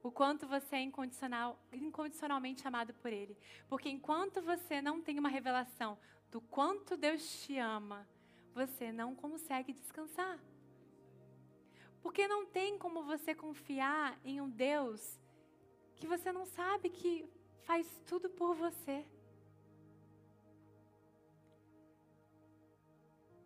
O 0.03 0.11
quanto 0.11 0.47
você 0.47 0.77
é 0.77 0.81
incondicional, 0.81 1.59
incondicionalmente 1.71 2.67
amado 2.67 2.93
por 2.95 3.11
Ele. 3.11 3.37
Porque 3.67 3.89
enquanto 3.89 4.41
você 4.41 4.81
não 4.81 5.01
tem 5.01 5.19
uma 5.19 5.29
revelação 5.29 5.97
do 6.31 6.41
quanto 6.41 6.97
Deus 6.97 7.43
te 7.43 7.57
ama, 7.57 8.07
você 8.53 8.91
não 8.91 9.13
consegue 9.13 9.73
descansar. 9.73 10.39
Porque 12.01 12.27
não 12.27 12.45
tem 12.45 12.77
como 12.77 13.03
você 13.03 13.35
confiar 13.35 14.19
em 14.23 14.41
um 14.41 14.49
Deus 14.49 15.19
que 15.95 16.07
você 16.07 16.31
não 16.31 16.45
sabe 16.45 16.89
que 16.89 17.29
faz 17.61 17.85
tudo 18.07 18.29
por 18.29 18.55
você. 18.55 19.05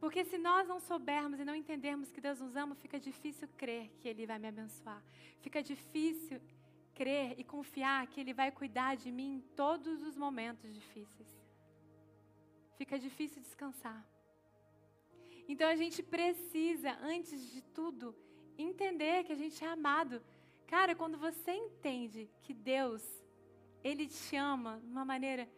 Porque 0.06 0.24
se 0.24 0.38
nós 0.38 0.68
não 0.68 0.80
soubermos 0.80 1.40
e 1.40 1.44
não 1.44 1.56
entendermos 1.56 2.12
que 2.12 2.22
Deus 2.22 2.40
nos 2.40 2.56
ama, 2.56 2.76
fica 2.76 3.00
difícil 3.00 3.48
crer 3.58 3.90
que 4.00 4.08
Ele 4.08 4.28
vai 4.28 4.38
me 4.38 4.48
abençoar. 4.48 5.02
Fica 5.42 5.64
difícil 5.64 6.40
crer 6.94 7.34
e 7.40 7.44
confiar 7.44 8.06
que 8.06 8.20
Ele 8.22 8.32
vai 8.32 8.52
cuidar 8.52 8.94
de 8.98 9.12
mim 9.12 9.38
em 9.38 9.42
todos 9.56 10.04
os 10.04 10.16
momentos 10.16 10.72
difíceis. 10.72 11.28
Fica 12.78 13.00
difícil 13.00 13.42
descansar. 13.42 14.08
Então 15.48 15.68
a 15.68 15.76
gente 15.76 16.04
precisa, 16.04 16.92
antes 17.02 17.52
de 17.52 17.64
tudo, 17.64 18.16
entender 18.60 19.24
que 19.24 19.34
a 19.34 19.42
gente 19.44 19.66
é 19.66 19.68
amado. 19.68 20.22
Cara, 20.68 20.94
quando 20.94 21.18
você 21.18 21.52
entende 21.52 22.30
que 22.44 22.54
Deus, 22.54 23.04
Ele 23.84 24.06
te 24.06 24.36
ama 24.36 24.80
de 24.84 24.92
uma 24.92 25.04
maneira. 25.04 25.50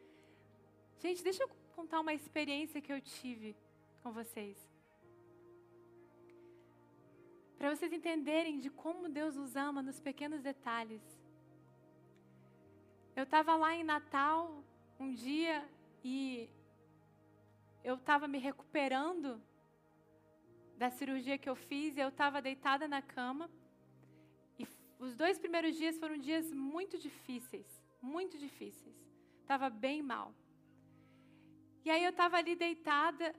Gente, 1.00 1.22
deixa 1.22 1.44
eu 1.44 1.50
contar 1.76 2.00
uma 2.00 2.14
experiência 2.14 2.80
que 2.80 2.94
eu 2.94 3.02
tive 3.02 3.54
com 4.08 4.14
vocês. 4.14 4.58
Para 7.58 7.72
vocês 7.72 7.92
entenderem 7.92 8.58
de 8.58 8.70
como 8.70 9.10
Deus 9.10 9.36
nos 9.36 9.54
ama 9.58 9.82
nos 9.88 10.00
pequenos 10.00 10.42
detalhes. 10.42 11.02
Eu 13.18 13.24
estava 13.24 13.54
lá 13.64 13.76
em 13.76 13.84
Natal 13.84 14.64
um 14.98 15.14
dia 15.14 15.58
e 16.02 16.50
eu 17.84 17.96
estava 17.96 18.30
me 18.30 18.38
recuperando 18.38 19.42
da 20.78 20.90
cirurgia 20.90 21.38
que 21.38 21.50
eu 21.50 21.58
fiz 21.70 21.98
e 21.98 22.00
eu 22.00 22.08
estava 22.08 22.42
deitada 22.42 22.88
na 22.88 23.02
cama. 23.02 23.50
E 24.58 24.66
os 25.00 25.18
dois 25.18 25.38
primeiros 25.38 25.76
dias 25.76 25.98
foram 25.98 26.18
dias 26.18 26.54
muito 26.54 26.98
difíceis, 26.98 27.68
muito 28.02 28.38
difíceis. 28.38 28.98
Estava 29.42 29.70
bem 29.70 30.02
mal. 30.02 30.34
E 31.84 31.90
aí 31.90 32.06
eu 32.06 32.12
estava 32.12 32.38
ali 32.38 32.56
deitada, 32.56 33.36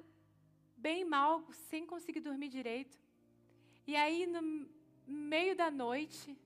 bem 0.78 1.04
mal, 1.04 1.44
sem 1.68 1.87
conseguir 1.87 2.20
dormir 2.20 2.49
direito. 2.49 2.97
E 3.87 3.97
aí 3.97 4.26
no 4.26 4.68
meio 5.06 5.54
da 5.56 5.70
noite 5.70 6.37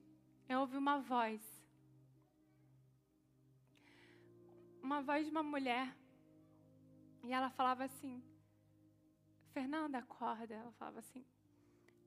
eu 0.48 0.60
ouvi 0.60 0.76
uma 0.76 0.98
voz. 0.98 1.40
Uma 4.82 5.00
voz 5.02 5.24
de 5.24 5.30
uma 5.30 5.42
mulher. 5.42 5.94
E 7.24 7.32
ela 7.32 7.50
falava 7.50 7.84
assim: 7.84 8.22
Fernanda, 9.52 9.98
acorda. 9.98 10.54
Ela 10.54 10.72
falava 10.72 10.98
assim. 10.98 11.24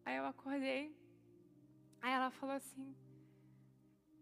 Aí 0.03 0.17
eu 0.17 0.25
acordei. 0.25 0.95
Aí 2.01 2.11
ela 2.11 2.29
falou 2.31 2.55
assim: 2.55 2.95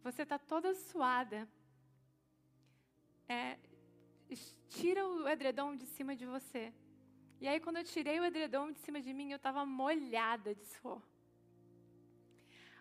Você 0.04 0.22
está 0.24 0.38
toda 0.38 0.76
suada. 0.76 1.48
É, 3.28 3.58
tira 4.68 5.08
o 5.08 5.28
edredom 5.28 5.76
de 5.76 5.86
cima 5.86 6.16
de 6.16 6.26
você. 6.26 6.74
E 7.44 7.48
aí, 7.50 7.60
quando 7.60 7.76
eu 7.76 7.84
tirei 7.84 8.22
o 8.22 8.24
edredom 8.24 8.72
de 8.72 8.80
cima 8.80 9.02
de 9.02 9.14
mim, 9.14 9.30
eu 9.30 9.36
estava 9.36 9.66
molhada 9.66 10.56
de 10.56 10.64
suor. 10.66 11.02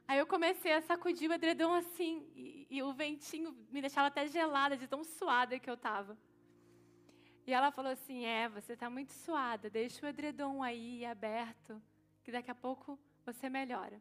Aí 0.06 0.20
eu 0.20 0.24
comecei 0.24 0.72
a 0.72 0.80
sacudir 0.80 1.28
o 1.28 1.32
edredom 1.32 1.74
assim, 1.74 2.24
e, 2.36 2.68
e, 2.70 2.80
o 2.80 2.92
ventinho 2.92 3.50
me 3.72 3.80
deixava 3.80 4.06
até 4.06 4.24
gelada 4.28 4.76
de 4.76 4.86
tão 4.86 5.02
suada 5.02 5.58
que 5.58 5.68
eu 5.68 5.74
estava. 5.74 6.16
E 7.44 7.52
ela 7.52 7.72
falou 7.72 7.90
assim: 7.90 8.24
É, 8.24 8.48
você 8.48 8.74
está 8.74 8.88
muito 8.88 9.10
suada, 9.10 9.68
deixa 9.68 10.06
o 10.06 10.08
edredom 10.08 10.62
aí 10.62 11.04
aberto, 11.04 11.82
que 12.22 12.30
daqui 12.30 12.52
a 12.52 12.54
pouco 12.54 12.96
você 13.26 13.48
melhora. 13.48 14.00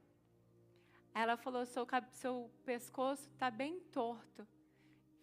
Ela 1.12 1.38
falou: 1.38 1.66
Seu, 1.66 1.88
seu 2.12 2.52
pescoço 2.64 3.28
está 3.32 3.50
bem 3.50 3.80
torto, 3.92 4.48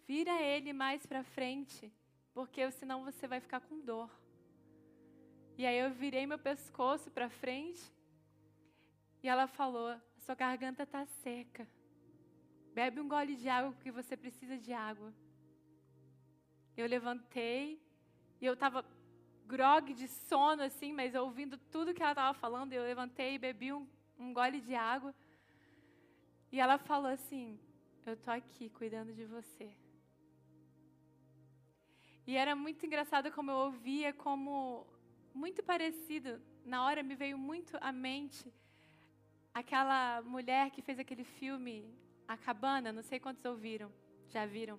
vira 0.05 0.41
ele 0.41 0.73
mais 0.73 1.05
para 1.05 1.23
frente, 1.23 1.89
porque 2.33 2.69
senão 2.71 3.05
você 3.05 3.25
vai 3.25 3.39
ficar 3.39 3.61
com 3.61 3.79
dor. 3.79 4.11
E 5.59 5.65
aí 5.65 5.77
eu 5.77 5.91
virei 5.91 6.25
meu 6.25 6.39
pescoço 6.39 7.11
para 7.11 7.29
frente, 7.29 7.81
e 9.21 9.27
ela 9.27 9.45
falou: 9.45 9.93
Sua 10.19 10.33
garganta 10.33 10.83
está 10.83 11.05
seca. 11.05 11.67
Bebe 12.73 13.01
um 13.01 13.09
gole 13.09 13.35
de 13.35 13.49
água 13.49 13.73
porque 13.73 13.91
você 13.91 14.15
precisa 14.15 14.57
de 14.57 14.71
água. 14.71 15.13
Eu 16.77 16.87
levantei 16.87 17.77
e 18.39 18.45
eu 18.45 18.53
estava 18.53 18.85
grog 19.45 19.93
de 19.93 20.07
sono, 20.07 20.61
assim, 20.61 20.93
mas 20.93 21.13
ouvindo 21.13 21.57
tudo 21.73 21.93
que 21.93 22.01
ela 22.01 22.13
estava 22.13 22.33
falando, 22.33 22.71
eu 22.71 22.83
levantei 22.83 23.33
e 23.33 23.37
bebi 23.37 23.73
um, 23.73 23.85
um 24.17 24.31
gole 24.33 24.61
de 24.61 24.75
água. 24.75 25.13
E 26.53 26.61
ela 26.61 26.77
falou 26.77 27.11
assim: 27.11 27.59
Eu 28.05 28.13
estou 28.13 28.33
aqui 28.33 28.69
cuidando 28.69 29.13
de 29.13 29.25
você. 29.25 29.69
E 32.25 32.37
era 32.37 32.55
muito 32.55 32.85
engraçado 32.85 33.29
como 33.29 33.51
eu 33.51 33.57
ouvia, 33.57 34.13
como 34.13 34.87
muito 35.39 35.63
parecido. 35.63 36.31
Na 36.65 36.83
hora 36.85 37.01
me 37.01 37.15
veio 37.15 37.37
muito 37.37 37.73
à 37.89 37.91
mente 38.07 38.45
aquela 39.53 40.21
mulher 40.21 40.69
que 40.73 40.81
fez 40.81 40.99
aquele 40.99 41.23
filme 41.23 41.75
A 42.27 42.35
Cabana, 42.45 42.91
não 42.91 43.03
sei 43.09 43.19
quantos 43.19 43.45
ouviram, 43.45 43.89
já 44.33 44.45
viram. 44.45 44.77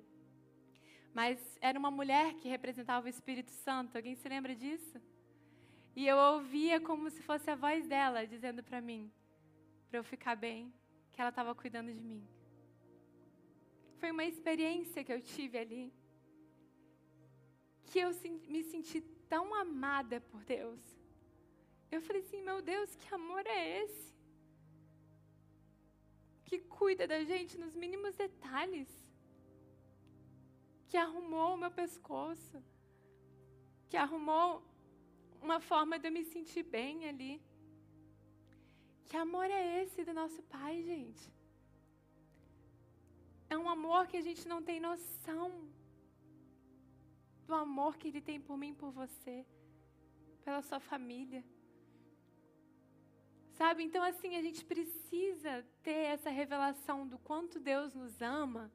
Mas 1.14 1.38
era 1.68 1.78
uma 1.78 1.90
mulher 1.90 2.34
que 2.34 2.48
representava 2.56 3.06
o 3.06 3.08
Espírito 3.08 3.50
Santo. 3.50 3.96
Alguém 3.96 4.14
se 4.14 4.28
lembra 4.28 4.54
disso? 4.54 5.00
E 5.96 6.06
eu 6.06 6.16
ouvia 6.34 6.78
como 6.88 7.10
se 7.10 7.22
fosse 7.22 7.50
a 7.50 7.56
voz 7.56 7.86
dela 7.86 8.26
dizendo 8.26 8.62
para 8.62 8.80
mim, 8.80 9.10
para 9.88 9.98
eu 9.98 10.04
ficar 10.04 10.36
bem, 10.36 10.72
que 11.12 11.20
ela 11.20 11.30
estava 11.30 11.54
cuidando 11.54 11.92
de 11.92 12.04
mim. 12.10 12.22
Foi 13.98 14.10
uma 14.12 14.24
experiência 14.24 15.02
que 15.02 15.12
eu 15.12 15.20
tive 15.20 15.56
ali, 15.58 15.92
que 17.86 17.98
eu 17.98 18.10
me 18.54 18.62
senti 18.62 19.00
tão 19.32 19.44
amada 19.64 20.16
por 20.30 20.42
Deus. 20.54 20.80
Eu 21.94 22.00
falei 22.06 22.22
assim: 22.22 22.42
meu 22.48 22.58
Deus, 22.72 22.94
que 23.00 23.08
amor 23.20 23.44
é 23.58 23.60
esse? 23.82 24.08
Que 26.48 26.58
cuida 26.76 27.04
da 27.12 27.20
gente 27.30 27.54
nos 27.62 27.74
mínimos 27.82 28.14
detalhes 28.24 28.90
que 30.88 30.96
arrumou 31.06 31.48
o 31.54 31.60
meu 31.62 31.72
pescoço, 31.82 32.56
que 33.88 33.96
arrumou 34.04 34.46
uma 35.46 35.58
forma 35.70 35.98
de 35.98 36.08
eu 36.08 36.14
me 36.16 36.24
sentir 36.32 36.64
bem 36.78 37.08
ali. 37.10 37.34
Que 39.06 39.16
amor 39.26 39.48
é 39.58 39.62
esse 39.82 40.04
do 40.08 40.14
nosso 40.20 40.40
Pai, 40.54 40.74
gente? 40.90 41.26
É 43.52 43.56
um 43.62 43.68
amor 43.76 44.02
que 44.10 44.18
a 44.22 44.26
gente 44.28 44.44
não 44.52 44.60
tem 44.68 44.78
noção 44.88 45.46
do 47.50 47.54
amor 47.56 47.96
que 47.98 48.06
Ele 48.08 48.20
tem 48.20 48.40
por 48.40 48.56
mim, 48.56 48.72
por 48.72 48.90
você, 48.92 49.44
pela 50.44 50.62
sua 50.62 50.78
família. 50.78 51.42
Sabe? 53.58 53.82
Então, 53.82 54.02
assim, 54.10 54.36
a 54.36 54.42
gente 54.46 54.64
precisa 54.64 55.52
ter 55.82 56.02
essa 56.14 56.30
revelação 56.30 56.98
do 57.12 57.18
quanto 57.18 57.58
Deus 57.58 57.92
nos 57.92 58.22
ama 58.22 58.70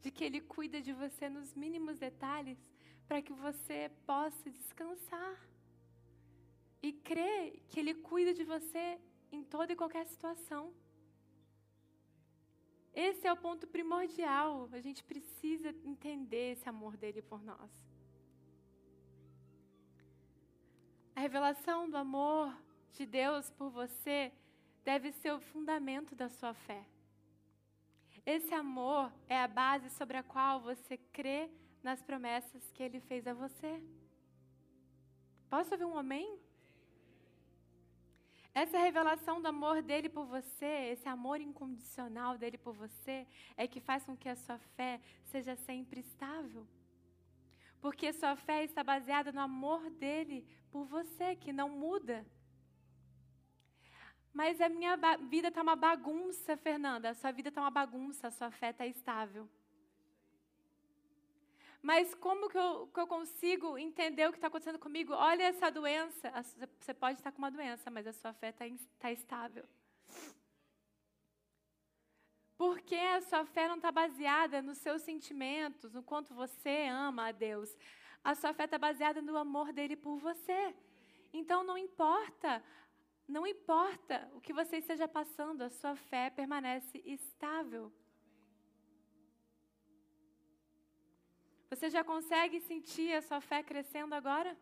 de 0.00 0.10
que 0.10 0.24
Ele 0.24 0.40
cuida 0.40 0.80
de 0.80 0.92
você 0.92 1.28
nos 1.28 1.54
mínimos 1.54 1.98
detalhes, 1.98 2.58
para 3.06 3.20
que 3.20 3.34
você 3.46 3.90
possa 4.06 4.50
descansar. 4.50 5.36
E 6.82 6.92
crer 6.92 7.60
que 7.68 7.78
Ele 7.80 7.94
cuida 7.94 8.32
de 8.32 8.44
você 8.44 8.98
em 9.30 9.42
toda 9.44 9.72
e 9.72 9.76
qualquer 9.76 10.06
situação. 10.06 10.72
Esse 12.94 13.26
é 13.26 13.32
o 13.32 13.36
ponto 13.36 13.66
primordial. 13.66 14.70
A 14.72 14.80
gente 14.80 15.04
precisa 15.04 15.68
entender 15.84 16.52
esse 16.52 16.66
amor 16.66 16.96
dele 16.96 17.20
por 17.20 17.42
nós. 17.42 17.85
A 21.16 21.20
revelação 21.20 21.88
do 21.88 21.96
amor 21.96 22.54
de 22.92 23.06
Deus 23.06 23.50
por 23.52 23.70
você 23.70 24.30
deve 24.84 25.10
ser 25.12 25.32
o 25.32 25.40
fundamento 25.40 26.14
da 26.14 26.28
sua 26.28 26.52
fé. 26.52 26.84
Esse 28.26 28.52
amor 28.52 29.10
é 29.26 29.40
a 29.40 29.48
base 29.48 29.88
sobre 29.88 30.18
a 30.18 30.22
qual 30.22 30.60
você 30.60 30.98
crê 30.98 31.48
nas 31.82 32.02
promessas 32.02 32.70
que 32.70 32.82
ele 32.82 33.00
fez 33.00 33.26
a 33.26 33.32
você. 33.32 33.82
Posso 35.48 35.72
ouvir 35.72 35.86
um 35.86 35.96
amém? 35.96 36.38
Essa 38.52 38.76
revelação 38.76 39.40
do 39.40 39.48
amor 39.48 39.80
dele 39.80 40.10
por 40.10 40.26
você, 40.26 40.90
esse 40.92 41.08
amor 41.08 41.40
incondicional 41.40 42.36
dele 42.36 42.58
por 42.58 42.74
você, 42.74 43.26
é 43.56 43.66
que 43.66 43.80
faz 43.80 44.04
com 44.04 44.14
que 44.14 44.28
a 44.28 44.36
sua 44.36 44.58
fé 44.76 45.00
seja 45.24 45.56
sempre 45.56 46.00
estável. 46.00 46.66
Porque 47.80 48.12
sua 48.12 48.36
fé 48.36 48.64
está 48.64 48.82
baseada 48.82 49.32
no 49.32 49.40
amor 49.40 49.90
dele 49.90 50.46
por 50.70 50.84
você, 50.86 51.36
que 51.36 51.52
não 51.52 51.68
muda. 51.68 52.26
Mas 54.32 54.60
a 54.60 54.68
minha 54.68 54.96
vida 55.30 55.48
está 55.48 55.62
uma 55.62 55.76
bagunça, 55.76 56.56
Fernanda. 56.56 57.10
A 57.10 57.14
sua 57.14 57.30
vida 57.32 57.48
está 57.48 57.60
uma 57.60 57.70
bagunça, 57.70 58.28
a 58.28 58.30
sua 58.30 58.50
fé 58.50 58.70
está 58.70 58.86
estável. 58.86 59.48
Mas 61.80 62.14
como 62.16 62.48
que 62.48 62.58
eu, 62.58 62.88
que 62.88 63.00
eu 63.00 63.06
consigo 63.06 63.78
entender 63.78 64.26
o 64.26 64.32
que 64.32 64.38
está 64.38 64.48
acontecendo 64.48 64.78
comigo? 64.78 65.12
Olha 65.14 65.44
essa 65.44 65.70
doença. 65.70 66.32
Você 66.80 66.92
pode 66.92 67.18
estar 67.18 67.30
com 67.32 67.38
uma 67.38 67.50
doença, 67.50 67.90
mas 67.90 68.06
a 68.06 68.12
sua 68.12 68.32
fé 68.32 68.48
está 68.48 68.64
tá 68.98 69.12
estável. 69.12 69.64
Porque 72.86 72.94
a 72.94 73.20
sua 73.20 73.44
fé 73.44 73.66
não 73.66 73.74
está 73.74 73.90
baseada 73.90 74.62
nos 74.62 74.78
seus 74.78 75.02
sentimentos, 75.02 75.92
no 75.92 76.04
quanto 76.04 76.32
você 76.32 76.86
ama 76.88 77.26
a 77.26 77.32
Deus. 77.32 77.76
A 78.22 78.32
sua 78.36 78.54
fé 78.54 78.64
está 78.64 78.78
baseada 78.78 79.20
no 79.20 79.36
amor 79.36 79.72
dele 79.72 79.96
por 79.96 80.18
você. 80.18 80.72
Então 81.32 81.64
não 81.64 81.76
importa 81.76 82.62
não 83.26 83.44
importa 83.44 84.30
o 84.34 84.40
que 84.40 84.52
você 84.52 84.76
esteja 84.76 85.08
passando, 85.08 85.62
a 85.62 85.68
sua 85.68 85.96
fé 85.96 86.30
permanece 86.30 87.02
estável. 87.04 87.92
Você 91.68 91.90
já 91.90 92.04
consegue 92.04 92.60
sentir 92.60 93.12
a 93.14 93.20
sua 93.20 93.40
fé 93.40 93.64
crescendo 93.64 94.14
agora? 94.14 94.56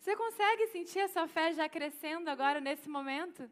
Você 0.00 0.14
consegue 0.14 0.66
sentir 0.66 1.00
a 1.00 1.08
sua 1.08 1.26
fé 1.26 1.54
já 1.54 1.66
crescendo 1.66 2.28
agora, 2.28 2.60
nesse 2.60 2.90
momento? 2.90 3.50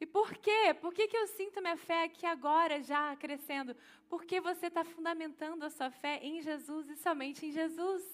E 0.00 0.06
por 0.06 0.32
quê? 0.36 0.74
Por 0.80 0.94
que, 0.94 1.08
que 1.08 1.16
eu 1.16 1.26
sinto 1.26 1.60
minha 1.60 1.76
fé 1.76 2.04
aqui 2.04 2.24
agora 2.24 2.80
já 2.82 3.16
crescendo? 3.16 3.76
Porque 4.08 4.40
você 4.40 4.66
está 4.66 4.84
fundamentando 4.84 5.64
a 5.64 5.70
sua 5.70 5.90
fé 5.90 6.20
em 6.22 6.40
Jesus 6.40 6.88
e 6.88 6.96
somente 6.96 7.46
em 7.46 7.50
Jesus. 7.50 8.04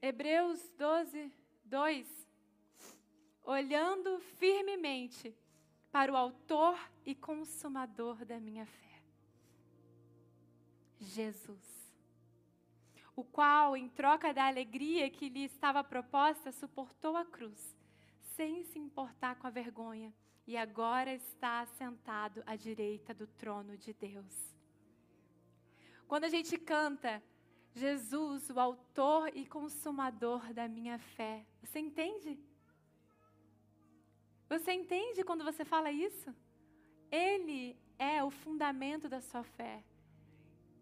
Hebreus 0.00 0.60
12, 0.76 1.32
2. 1.64 2.28
Olhando 3.44 4.18
firmemente 4.38 5.34
para 5.90 6.12
o 6.12 6.16
Autor 6.16 6.78
e 7.06 7.14
Consumador 7.14 8.24
da 8.24 8.38
minha 8.38 8.66
fé. 8.66 9.02
Jesus. 10.98 11.94
O 13.14 13.22
qual, 13.22 13.76
em 13.76 13.88
troca 13.88 14.32
da 14.32 14.46
alegria 14.46 15.10
que 15.10 15.28
lhe 15.28 15.44
estava 15.44 15.84
proposta, 15.84 16.50
suportou 16.50 17.16
a 17.16 17.24
cruz, 17.24 17.76
sem 18.42 18.64
se 18.64 18.76
importar 18.76 19.36
com 19.36 19.46
a 19.46 19.50
vergonha, 19.50 20.12
e 20.44 20.56
agora 20.56 21.14
está 21.14 21.64
sentado 21.64 22.42
à 22.44 22.56
direita 22.56 23.14
do 23.14 23.24
trono 23.24 23.76
de 23.76 23.92
Deus. 23.92 24.34
Quando 26.08 26.24
a 26.24 26.28
gente 26.28 26.58
canta, 26.58 27.22
Jesus, 27.72 28.50
o 28.50 28.58
autor 28.58 29.30
e 29.32 29.46
consumador 29.46 30.52
da 30.52 30.66
minha 30.66 30.98
fé, 30.98 31.46
você 31.62 31.78
entende? 31.78 32.36
Você 34.48 34.72
entende 34.72 35.22
quando 35.22 35.44
você 35.44 35.64
fala 35.64 35.92
isso? 35.92 36.34
Ele 37.12 37.78
é 37.96 38.24
o 38.24 38.30
fundamento 38.30 39.08
da 39.08 39.20
sua 39.20 39.44
fé. 39.44 39.84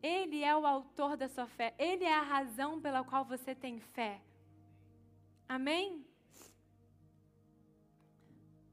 Ele 0.02 0.42
é 0.42 0.56
o 0.56 0.64
autor 0.64 1.14
da 1.14 1.28
sua 1.28 1.46
fé. 1.46 1.74
Ele 1.78 2.04
é 2.04 2.14
a 2.14 2.22
razão 2.22 2.80
pela 2.80 3.04
qual 3.04 3.22
você 3.22 3.54
tem 3.54 3.78
fé. 3.78 4.22
Amém? 5.46 6.09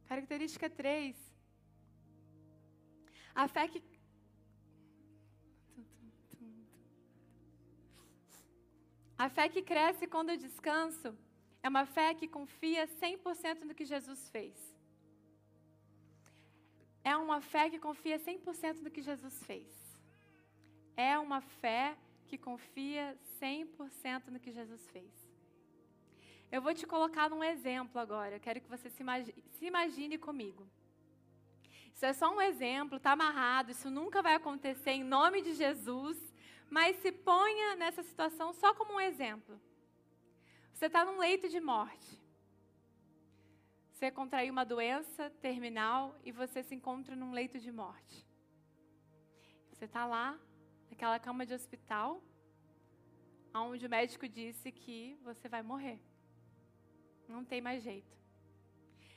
Característica 0.07 0.69
3. 0.69 1.15
A 3.35 3.47
fé 3.47 3.67
que. 3.67 3.83
A 9.17 9.29
fé 9.29 9.49
que 9.49 9.61
cresce 9.61 10.07
quando 10.07 10.29
eu 10.29 10.37
descanso 10.37 11.17
é 11.61 11.67
uma 11.67 11.85
fé 11.85 12.13
que 12.13 12.27
confia 12.27 12.87
100% 12.87 13.63
no 13.63 13.73
que 13.73 13.85
Jesus 13.85 14.29
fez 14.29 14.77
é 17.07 17.15
uma 17.15 17.39
fé 17.39 17.69
que 17.69 17.79
confia 17.79 18.19
100% 18.19 18.81
no 18.81 18.91
que 18.91 19.01
Jesus 19.01 19.41
fez. 19.45 19.65
É 20.97 21.17
uma 21.17 21.39
fé 21.39 21.97
que 22.25 22.37
confia 22.37 23.17
100% 23.39 24.27
no 24.27 24.39
que 24.41 24.51
Jesus 24.51 24.85
fez. 24.89 25.26
Eu 26.51 26.61
vou 26.61 26.73
te 26.73 26.85
colocar 26.85 27.29
num 27.29 27.43
exemplo 27.43 27.99
agora. 27.99 28.35
Eu 28.35 28.39
quero 28.39 28.61
que 28.61 28.69
você 28.69 28.89
se 28.89 29.01
imagine, 29.01 29.43
se 29.51 29.65
imagine 29.65 30.17
comigo. 30.17 30.67
Isso 31.93 32.05
é 32.05 32.13
só 32.13 32.33
um 32.33 32.39
exemplo, 32.39 32.97
está 32.97 33.11
amarrado, 33.11 33.71
isso 33.71 33.89
nunca 33.89 34.21
vai 34.21 34.35
acontecer 34.35 34.91
em 34.91 35.03
nome 35.03 35.41
de 35.41 35.53
Jesus, 35.53 36.17
mas 36.69 36.95
se 36.97 37.11
ponha 37.11 37.75
nessa 37.75 38.03
situação 38.03 38.53
só 38.53 38.73
como 38.73 38.93
um 38.93 39.01
exemplo. 39.01 39.59
Você 40.73 40.85
está 40.85 41.03
num 41.03 41.17
leito 41.17 41.49
de 41.49 41.59
morte. 41.59 42.21
Você 43.91 44.11
contraiu 44.11 44.51
uma 44.51 44.63
doença 44.63 45.31
terminal 45.41 46.15
e 46.23 46.31
você 46.31 46.61
se 46.61 46.75
encontra 46.75 47.15
num 47.15 47.31
leito 47.31 47.59
de 47.59 47.71
morte. 47.71 48.27
Você 49.71 49.85
está 49.85 50.05
lá, 50.05 50.39
naquela 50.89 51.19
cama 51.19 51.47
de 51.47 51.55
hospital, 51.55 52.21
onde 53.55 53.87
o 53.87 53.89
médico 53.89 54.27
disse 54.27 54.71
que 54.71 55.17
você 55.23 55.49
vai 55.49 55.63
morrer. 55.63 55.99
Não 57.27 57.43
tem 57.43 57.61
mais 57.61 57.83
jeito. 57.83 58.17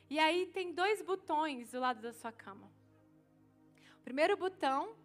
E 0.08 0.18
aí 0.18 0.46
tem 0.46 0.72
dois 0.72 1.00
botões 1.02 1.70
do 1.70 1.80
lado 1.80 2.02
da 2.02 2.12
sua 2.12 2.32
cama. 2.32 2.70
O 3.98 4.02
primeiro 4.02 4.36
botão, 4.36 4.96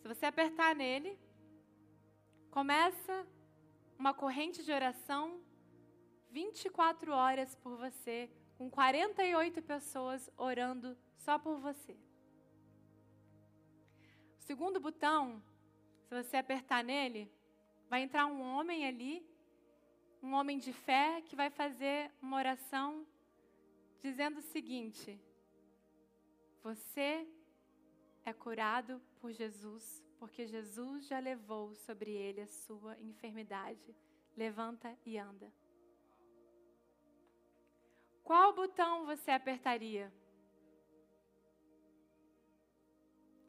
se 0.00 0.06
você 0.06 0.26
apertar 0.26 0.74
nele, 0.74 1.18
começa 2.50 3.26
uma 3.98 4.14
corrente 4.14 4.62
de 4.62 4.70
oração 4.70 5.40
24 6.30 7.12
horas 7.12 7.54
por 7.56 7.76
você 7.76 8.30
com 8.56 8.70
48 8.70 9.62
pessoas 9.62 10.30
orando 10.36 10.96
só 11.16 11.38
por 11.38 11.58
você. 11.58 11.96
O 14.38 14.42
segundo 14.42 14.78
botão, 14.78 15.42
se 16.08 16.22
você 16.22 16.36
apertar 16.36 16.84
nele, 16.84 17.32
vai 17.88 18.02
entrar 18.02 18.26
um 18.26 18.40
homem 18.40 18.86
ali, 18.86 19.26
um 20.24 20.32
homem 20.32 20.58
de 20.58 20.72
fé, 20.72 21.20
que 21.20 21.36
vai 21.36 21.50
fazer 21.50 22.10
uma 22.22 22.38
oração 22.38 23.06
dizendo 24.00 24.38
o 24.38 24.48
seguinte: 24.54 25.20
Você 26.62 27.28
é 28.24 28.32
curado 28.32 29.02
por 29.20 29.30
Jesus, 29.32 30.02
porque 30.18 30.46
Jesus 30.46 31.06
já 31.06 31.18
levou 31.18 31.74
sobre 31.74 32.10
ele 32.10 32.40
a 32.40 32.46
sua 32.46 32.98
enfermidade. 33.00 33.94
Levanta 34.34 34.96
e 35.04 35.18
anda. 35.18 35.52
Qual 38.22 38.54
botão 38.54 39.04
você 39.04 39.30
apertaria? 39.30 40.10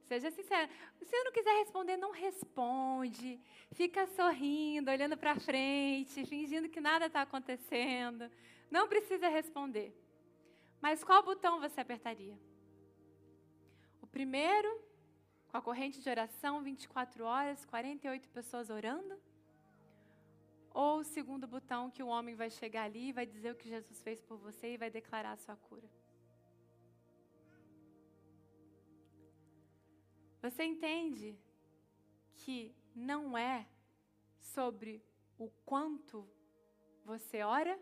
Seja 0.07 0.29
sincero. 0.31 0.71
Se 1.01 1.23
não 1.23 1.31
quiser 1.31 1.55
responder, 1.59 1.97
não 1.97 2.11
responde. 2.11 3.39
Fica 3.71 4.05
sorrindo, 4.07 4.91
olhando 4.91 5.17
para 5.17 5.39
frente, 5.39 6.25
fingindo 6.25 6.69
que 6.69 6.79
nada 6.79 7.07
está 7.07 7.21
acontecendo. 7.21 8.29
Não 8.69 8.87
precisa 8.87 9.27
responder. 9.27 9.93
Mas 10.79 11.03
qual 11.03 11.23
botão 11.23 11.59
você 11.59 11.81
apertaria? 11.81 12.37
O 14.01 14.07
primeiro, 14.07 14.79
com 15.47 15.57
a 15.57 15.61
corrente 15.61 15.99
de 15.99 16.09
oração, 16.09 16.61
24 16.61 17.23
horas, 17.25 17.65
48 17.65 18.29
pessoas 18.29 18.69
orando? 18.69 19.19
Ou 20.71 20.99
o 20.99 21.03
segundo 21.03 21.47
botão 21.47 21.89
que 21.89 22.03
o 22.03 22.07
homem 22.07 22.35
vai 22.35 22.49
chegar 22.49 22.83
ali 22.83 23.11
vai 23.11 23.25
dizer 23.25 23.51
o 23.51 23.55
que 23.55 23.67
Jesus 23.67 24.01
fez 24.01 24.21
por 24.21 24.37
você 24.37 24.73
e 24.73 24.77
vai 24.77 24.91
declarar 24.91 25.31
a 25.31 25.37
sua 25.37 25.55
cura. 25.55 25.89
Você 30.45 30.63
entende 30.63 31.35
que 32.35 32.71
não 32.93 33.35
é 33.35 33.67
sobre 34.39 35.03
o 35.39 35.49
quanto 35.65 36.29
você 37.03 37.41
ora? 37.41 37.79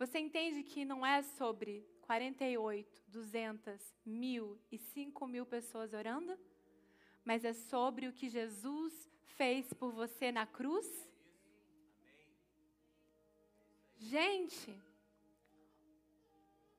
Você 0.00 0.18
entende 0.18 0.64
que 0.64 0.84
não 0.84 1.06
é 1.06 1.22
sobre 1.22 1.86
48, 2.00 3.04
200, 3.06 3.94
mil 4.04 4.58
e 4.72 4.78
5 4.78 5.28
mil 5.28 5.46
pessoas 5.46 5.92
orando? 5.92 6.36
Mas 7.24 7.44
é 7.44 7.52
sobre 7.52 8.08
o 8.08 8.12
que 8.12 8.28
Jesus 8.28 9.08
fez 9.36 9.72
por 9.72 9.92
você 9.92 10.32
na 10.32 10.44
cruz? 10.44 11.08
Gente, 13.96 14.76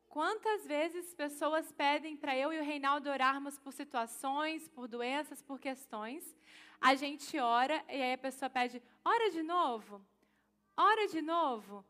quantas 0.10 0.65
vezes 0.65 1.13
pessoas 1.13 1.72
pedem 1.72 2.17
para 2.17 2.36
eu 2.36 2.52
e 2.52 2.60
o 2.60 2.63
Reinaldo 2.63 3.10
orarmos 3.10 3.58
por 3.60 3.72
situações, 3.72 4.67
por 4.67 4.88
doenças, 4.88 5.41
por 5.41 5.60
questões? 5.60 6.36
A 6.82 6.95
gente 6.95 7.38
ora 7.39 7.84
e 7.88 8.02
aí 8.02 8.13
a 8.13 8.17
pessoa 8.17 8.50
pede, 8.50 8.82
ora 9.06 9.30
de 9.30 9.43
novo, 9.43 10.02
ora 10.76 11.08
de 11.08 11.22
novo. 11.22 11.86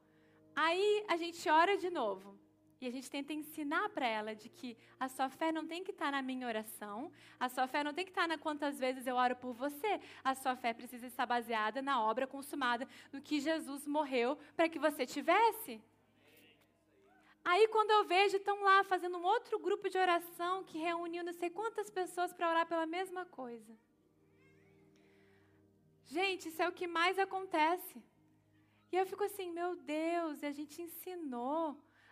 Aí 0.55 1.05
a 1.08 1.15
gente 1.15 1.49
ora 1.49 1.77
de 1.77 1.89
novo. 1.89 2.38
E 2.82 2.88
a 2.88 2.91
gente 2.91 3.12
tenta 3.12 3.34
ensinar 3.34 3.89
para 3.89 4.08
ela 4.08 4.34
de 4.34 4.47
que 4.47 4.77
a 4.97 5.10
sua 5.10 5.29
fé 5.29 5.51
não 5.51 5.67
tem 5.67 5.84
que 5.84 5.91
estar 5.91 6.05
tá 6.05 6.12
na 6.12 6.21
minha 6.21 6.47
oração, 6.47 7.12
a 7.38 7.49
sua 7.49 7.67
fé 7.67 7.84
não 7.84 7.93
tem 7.93 8.05
que 8.05 8.12
estar 8.12 8.21
tá 8.21 8.27
na 8.29 8.38
quantas 8.38 8.79
vezes 8.79 9.05
eu 9.05 9.17
oro 9.17 9.36
por 9.36 9.53
você, 9.53 9.99
a 10.23 10.34
sua 10.34 10.55
fé 10.55 10.73
precisa 10.73 11.05
estar 11.05 11.25
baseada 11.25 11.82
na 11.82 12.01
obra 12.01 12.25
consumada, 12.25 12.88
no 13.12 13.21
que 13.21 13.41
Jesus 13.41 13.86
morreu 13.86 14.38
para 14.55 14.69
que 14.69 14.79
você 14.79 15.05
tivesse. 15.05 15.82
Aí 17.51 17.67
quando 17.75 17.91
eu 17.97 18.03
vejo, 18.13 18.38
estão 18.38 18.57
lá 18.69 18.77
fazendo 18.91 19.17
um 19.17 19.25
outro 19.33 19.57
grupo 19.67 19.89
de 19.93 19.97
oração 20.05 20.63
que 20.69 20.77
reuniu 20.88 21.23
não 21.23 21.33
sei 21.41 21.49
quantas 21.59 21.89
pessoas 21.99 22.33
para 22.33 22.49
orar 22.51 22.65
pela 22.71 22.85
mesma 22.97 23.23
coisa. 23.25 23.73
Gente, 26.05 26.49
isso 26.49 26.62
é 26.62 26.67
o 26.67 26.77
que 26.79 26.88
mais 26.99 27.17
acontece. 27.27 27.95
E 28.91 28.95
eu 28.97 29.05
fico 29.12 29.23
assim, 29.23 29.51
meu 29.51 29.71
Deus, 29.75 30.41
e 30.41 30.45
a 30.51 30.55
gente 30.59 30.81
ensinou 30.88 31.63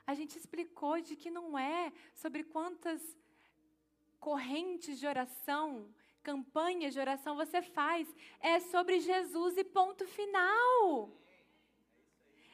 a 0.08 0.14
gente 0.14 0.38
explicou 0.38 1.02
de 1.02 1.18
que 1.18 1.30
não 1.30 1.60
é 1.60 1.92
sobre 2.16 2.42
quantas 2.42 3.02
correntes 4.22 4.98
de 4.98 5.06
oração, 5.06 5.94
campanhas 6.24 6.94
de 6.94 7.00
oração 7.00 7.36
você 7.36 7.62
faz, 7.62 8.08
é 8.40 8.62
sobre 8.62 9.02
Jesus 9.02 9.58
e 9.58 9.66
ponto 9.66 10.08
final. 10.08 11.12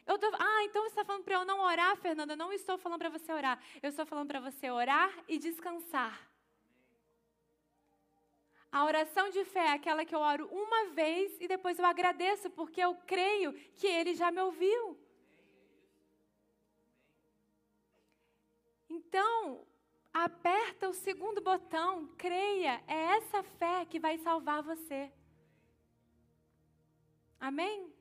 Eu 0.06 0.18
tô, 0.18 0.28
ah, 0.38 0.64
então 0.64 0.84
você 0.84 0.90
está 0.90 1.06
falando 1.06 1.24
para 1.24 1.36
eu 1.36 1.46
não 1.46 1.62
orar, 1.62 1.96
Fernanda? 1.98 2.36
Não 2.36 2.52
estou 2.52 2.78
falando 2.78 3.00
para 3.00 3.10
você 3.10 3.32
orar. 3.32 3.62
Eu 3.82 3.90
estou 3.90 4.06
falando 4.06 4.28
para 4.28 4.40
você 4.40 4.70
orar 4.70 5.12
e 5.28 5.38
descansar. 5.38 6.30
A 8.72 8.84
oração 8.86 9.30
de 9.30 9.46
fé 9.46 9.68
é 9.68 9.74
aquela 9.74 10.04
que 10.04 10.16
eu 10.16 10.20
oro 10.20 10.48
uma 10.52 10.90
vez 10.90 11.40
e 11.40 11.48
depois 11.48 11.78
eu 11.78 11.86
agradeço, 11.86 12.50
porque 12.50 12.82
eu 12.82 12.96
creio 13.06 13.54
que 13.76 13.86
Ele 13.86 14.16
já 14.16 14.32
me 14.32 14.42
ouviu. 14.42 14.98
Então, 18.90 19.68
aperta 20.12 20.90
o 20.90 20.94
segundo 20.94 21.40
botão, 21.40 22.08
creia, 22.18 22.84
é 22.88 23.00
essa 23.18 23.44
fé 23.44 23.86
que 23.86 24.00
vai 24.00 24.18
salvar 24.18 24.64
você. 24.64 25.12
Amém? 27.40 27.93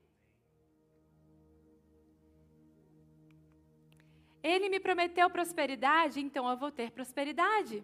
Ele 4.43 4.67
me 4.67 4.79
prometeu 4.79 5.29
prosperidade, 5.29 6.19
então 6.19 6.49
eu 6.49 6.57
vou 6.57 6.69
ter 6.69 6.91
prosperidade. 6.91 7.83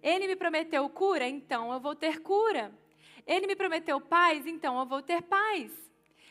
Ele 0.00 0.28
me 0.28 0.36
prometeu 0.36 0.88
cura, 0.88 1.26
então 1.26 1.72
eu 1.72 1.80
vou 1.80 1.96
ter 1.96 2.20
cura. 2.20 2.72
Ele 3.26 3.46
me 3.46 3.56
prometeu 3.56 4.00
paz, 4.00 4.46
então 4.46 4.78
eu 4.78 4.86
vou 4.86 5.02
ter 5.02 5.20
paz. 5.22 5.72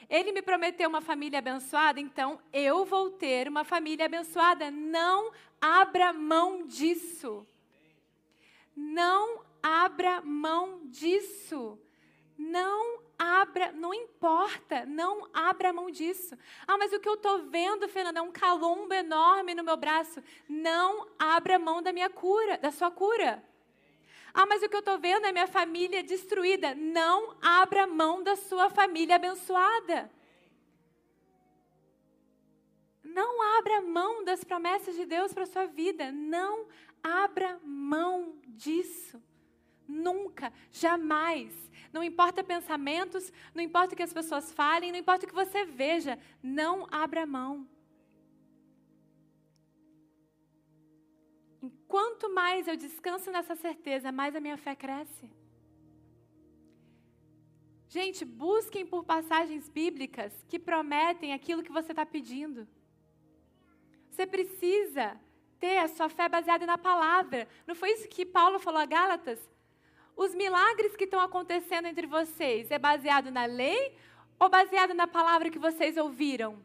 Ele 0.10 0.32
me 0.32 0.42
prometeu 0.42 0.88
uma 0.88 1.02
família 1.02 1.40
abençoada, 1.40 2.00
então 2.00 2.40
eu 2.54 2.86
vou 2.86 3.12
ter 3.12 3.50
uma 3.50 3.66
família 3.66 4.06
abençoada. 4.06 4.72
Não 4.72 5.34
abra 5.60 6.13
mão 6.13 6.66
disso. 6.66 7.46
Não 8.74 9.44
abra 9.62 10.22
mão 10.22 10.82
disso. 10.86 11.78
Não 12.38 13.07
abra, 13.17 13.71
não 13.71 13.93
importa, 13.93 14.86
não 14.86 15.27
abra 15.34 15.73
mão 15.73 15.89
disso. 15.89 16.38
Ah, 16.67 16.77
mas 16.77 16.93
o 16.93 16.99
que 16.99 17.10
eu 17.10 17.15
estou 17.15 17.39
vendo, 17.49 17.88
Fernanda, 17.88 18.19
é 18.19 18.21
um 18.21 18.32
calombo 18.32 18.93
enorme 18.93 19.56
no 19.56 19.63
meu 19.63 19.75
braço. 19.75 20.21
Não 20.47 21.08
abra 21.17 21.58
mão 21.58 21.82
da 21.82 21.91
minha 21.91 22.10
cura, 22.10 22.58
da 22.58 22.71
sua 22.71 22.91
cura. 22.91 23.43
Ah, 24.34 24.45
mas 24.45 24.62
o 24.62 24.69
que 24.69 24.75
eu 24.75 24.82
estou 24.82 24.99
vendo 24.99 25.25
é 25.25 25.32
minha 25.32 25.47
família 25.47 26.03
destruída. 26.03 26.75
Não 26.75 27.36
abra 27.41 27.88
mão 27.88 28.21
da 28.21 28.36
sua 28.36 28.69
família 28.69 29.15
abençoada. 29.15 30.12
Não 33.03 33.58
abra 33.58 33.82
mão 33.82 34.23
das 34.23 34.43
promessas 34.43 34.95
de 34.95 35.06
Deus 35.06 35.34
para 35.34 35.43
a 35.43 35.47
sua 35.47 35.65
vida. 35.65 36.12
Não 36.12 36.67
abra 37.01 37.60
mão 37.63 38.36
disso. 38.45 39.19
Nunca, 39.88 40.53
jamais. 40.71 41.51
Não 41.91 42.04
importa 42.04 42.43
pensamentos, 42.43 43.32
não 43.54 43.62
importa 43.62 43.93
o 43.93 43.97
que 43.97 44.04
as 44.04 44.13
pessoas 44.13 44.52
falem, 44.52 44.91
não 44.91 45.00
importa 45.00 45.26
o 45.26 45.30
que 45.30 45.36
você 45.36 45.65
veja, 45.65 46.19
não 46.41 46.88
abra 46.91 47.26
mão. 47.26 47.67
Quanto 51.88 52.30
mais 52.34 52.67
eu 52.67 52.76
descanso 52.76 53.32
nessa 53.32 53.56
certeza, 53.56 54.12
mais 54.12 54.36
a 54.36 54.39
minha 54.39 54.58
fé 54.58 54.76
cresce. 54.76 55.30
Gente, 57.89 58.26
busquem 58.26 58.86
por 58.86 59.04
passagens 59.04 59.69
bíblicas 59.69 60.34
que 60.50 60.60
prometem 60.60 61.34
aquilo 61.34 61.63
que 61.63 61.71
você 61.71 61.93
está 61.93 62.06
pedindo. 62.06 62.67
Você 64.10 64.28
precisa 64.28 65.19
ter 65.60 65.78
a 65.78 65.88
sua 65.88 66.10
fé 66.10 66.28
baseada 66.28 66.65
na 66.65 66.78
palavra. 66.78 67.47
Não 67.65 67.73
foi 67.73 67.91
isso 67.91 68.10
que 68.10 68.26
Paulo 68.26 68.60
falou 68.60 68.82
a 68.82 68.86
Gálatas? 68.86 69.39
Os 70.17 70.34
milagres 70.34 70.95
que 70.95 71.03
estão 71.03 71.19
acontecendo 71.19 71.86
entre 71.86 72.08
vocês 72.08 72.71
é 72.71 72.80
baseado 72.80 73.30
na 73.30 73.45
lei 73.45 73.95
ou 74.39 74.49
baseado 74.49 74.95
na 74.95 75.06
palavra 75.06 75.51
que 75.51 75.60
vocês 75.60 75.95
ouviram? 75.95 76.58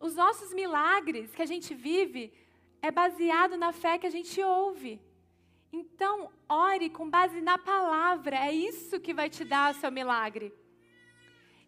Os 0.00 0.16
nossos 0.16 0.52
milagres 0.52 1.32
que 1.36 1.42
a 1.42 1.46
gente 1.46 1.72
vive 1.72 2.32
é 2.82 2.90
baseado 2.90 3.56
na 3.56 3.72
fé 3.72 3.96
que 3.96 4.08
a 4.08 4.10
gente 4.10 4.42
ouve. 4.42 5.00
Então, 5.72 6.32
ore 6.48 6.90
com 6.90 7.08
base 7.08 7.40
na 7.40 7.56
palavra, 7.56 8.34
é 8.36 8.52
isso 8.52 8.98
que 8.98 9.14
vai 9.14 9.30
te 9.30 9.44
dar 9.44 9.72
o 9.72 9.78
seu 9.78 9.92
milagre. 9.92 10.52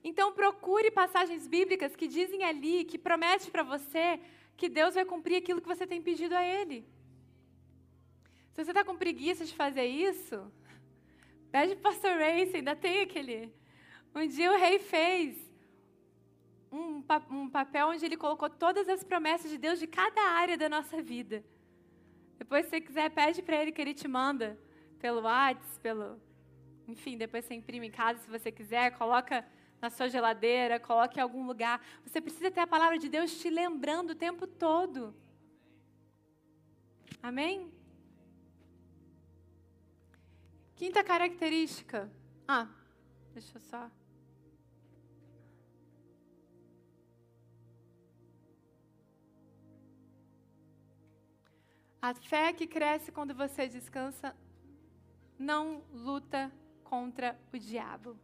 Então, 0.02 0.32
procure 0.32 0.90
passagens 0.90 1.46
bíblicas 1.46 1.94
que 1.94 2.08
dizem 2.08 2.42
ali, 2.42 2.84
que 2.84 2.98
promete 2.98 3.48
para 3.48 3.62
você 3.62 4.18
que 4.56 4.68
Deus 4.68 4.96
vai 4.96 5.04
cumprir 5.04 5.36
aquilo 5.36 5.60
que 5.60 5.68
você 5.68 5.86
tem 5.86 6.02
pedido 6.02 6.34
a 6.34 6.44
Ele. 6.44 6.84
Se 8.54 8.64
você 8.64 8.70
está 8.70 8.84
com 8.84 8.96
preguiça 8.96 9.44
de 9.44 9.52
fazer 9.52 9.84
isso, 9.84 10.36
pede 11.50 11.74
para 11.74 11.80
o 11.80 11.92
pastor 11.92 12.12
Race, 12.12 12.54
ainda 12.54 12.76
tem 12.76 13.00
aquele. 13.00 13.52
Um 14.14 14.24
dia 14.28 14.52
o 14.52 14.56
rei 14.56 14.78
fez 14.78 15.36
um, 16.70 17.02
um 17.32 17.50
papel 17.50 17.88
onde 17.88 18.04
ele 18.04 18.16
colocou 18.16 18.48
todas 18.48 18.88
as 18.88 19.02
promessas 19.02 19.50
de 19.50 19.58
Deus 19.58 19.80
de 19.80 19.88
cada 19.88 20.20
área 20.20 20.56
da 20.56 20.68
nossa 20.68 21.02
vida. 21.02 21.44
Depois, 22.38 22.66
se 22.66 22.70
você 22.70 22.80
quiser, 22.80 23.10
pede 23.10 23.42
para 23.42 23.60
ele 23.60 23.72
que 23.72 23.80
ele 23.80 23.92
te 23.92 24.06
manda 24.06 24.56
pelo 25.00 25.22
WhatsApp, 25.22 25.80
pelo. 25.80 26.20
Enfim, 26.86 27.16
depois 27.18 27.44
você 27.44 27.54
imprime 27.54 27.88
em 27.88 27.90
casa 27.90 28.20
se 28.20 28.30
você 28.30 28.52
quiser, 28.52 28.96
coloca 28.96 29.44
na 29.82 29.90
sua 29.90 30.08
geladeira, 30.08 30.78
coloque 30.78 31.18
em 31.18 31.22
algum 31.22 31.44
lugar. 31.44 31.84
Você 32.06 32.20
precisa 32.20 32.52
ter 32.52 32.60
a 32.60 32.68
palavra 32.68 33.00
de 33.00 33.08
Deus 33.08 33.36
te 33.36 33.50
lembrando 33.50 34.10
o 34.10 34.14
tempo 34.14 34.46
todo. 34.46 35.12
Amém? 37.20 37.72
Quinta 40.76 41.04
característica. 41.04 42.10
Ah, 42.46 42.68
deixa 43.32 43.56
eu 43.56 43.60
só. 43.60 43.90
A 52.02 52.12
fé 52.12 52.52
que 52.52 52.66
cresce 52.66 53.10
quando 53.10 53.34
você 53.34 53.66
descansa 53.66 54.36
não 55.38 55.82
luta 55.92 56.52
contra 56.82 57.38
o 57.52 57.58
diabo. 57.58 58.16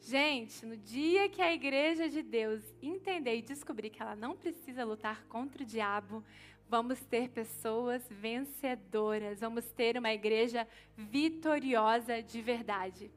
Gente, 0.00 0.64
no 0.66 0.76
dia 0.76 1.28
que 1.28 1.40
a 1.40 1.52
igreja 1.52 2.08
de 2.08 2.22
Deus 2.22 2.62
entender 2.82 3.36
e 3.36 3.42
descobrir 3.42 3.90
que 3.90 4.00
ela 4.00 4.16
não 4.16 4.36
precisa 4.36 4.84
lutar 4.84 5.24
contra 5.24 5.62
o 5.62 5.66
diabo, 5.66 6.24
vamos 6.68 7.00
ter 7.00 7.30
pessoas 7.30 8.02
vencedoras, 8.10 9.40
vamos 9.40 9.64
ter 9.72 9.96
uma 9.96 10.12
igreja 10.12 10.68
vitoriosa 10.96 12.22
de 12.22 12.42
verdade. 12.42 13.10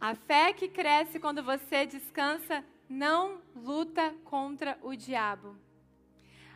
A 0.00 0.14
fé 0.14 0.52
que 0.52 0.68
cresce 0.68 1.18
quando 1.18 1.42
você 1.42 1.86
descansa 1.86 2.64
não 2.88 3.40
luta 3.56 4.14
contra 4.24 4.78
o 4.82 4.94
diabo. 4.94 5.56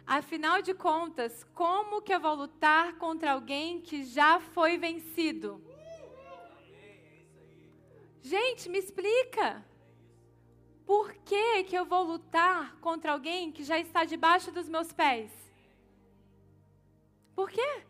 Afinal 0.07 0.63
de 0.63 0.75
contas, 0.75 1.45
como 1.55 2.01
que 2.03 2.15
eu 2.15 2.21
vou 2.21 2.35
lutar 2.35 2.97
contra 2.97 3.33
alguém 3.33 3.81
que 3.81 4.05
já 4.05 4.41
foi 4.41 4.79
vencido? 4.79 5.63
Gente, 8.23 8.69
me 8.69 8.79
explica. 8.79 9.65
Por 10.89 11.13
que, 11.17 11.65
que 11.65 11.77
eu 11.77 11.85
vou 11.85 12.03
lutar 12.03 12.75
contra 12.77 13.13
alguém 13.13 13.53
que 13.53 13.63
já 13.63 13.79
está 13.79 14.05
debaixo 14.05 14.51
dos 14.51 14.71
meus 14.71 14.91
pés? 14.91 15.31
Por 17.37 17.51
quê? 17.51 17.83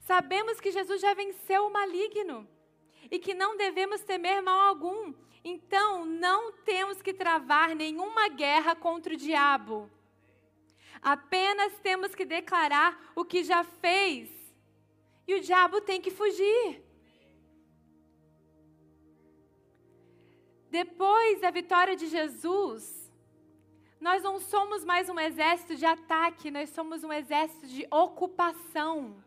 Sabemos 0.00 0.62
que 0.62 0.72
Jesus 0.72 0.98
já 0.98 1.12
venceu 1.12 1.66
o 1.66 1.70
maligno 1.70 2.48
e 3.10 3.18
que 3.18 3.34
não 3.34 3.54
devemos 3.54 4.00
temer 4.00 4.40
mal 4.40 4.60
algum. 4.60 5.12
Então, 5.44 6.06
não 6.06 6.52
temos 6.52 7.02
que 7.02 7.12
travar 7.12 7.76
nenhuma 7.76 8.30
guerra 8.30 8.74
contra 8.74 9.12
o 9.12 9.16
diabo. 9.18 9.90
Apenas 11.02 11.78
temos 11.80 12.14
que 12.14 12.24
declarar 12.24 13.12
o 13.14 13.26
que 13.26 13.44
já 13.44 13.62
fez. 13.62 14.30
E 15.28 15.34
o 15.34 15.40
diabo 15.42 15.82
tem 15.82 16.00
que 16.00 16.10
fugir. 16.10 16.82
Depois 20.72 21.38
da 21.38 21.50
vitória 21.50 21.94
de 21.94 22.06
Jesus, 22.06 23.12
nós 24.00 24.22
não 24.22 24.40
somos 24.40 24.82
mais 24.86 25.06
um 25.10 25.20
exército 25.20 25.76
de 25.76 25.84
ataque, 25.84 26.50
nós 26.50 26.70
somos 26.70 27.04
um 27.04 27.12
exército 27.12 27.66
de 27.66 27.86
ocupação. 27.90 29.22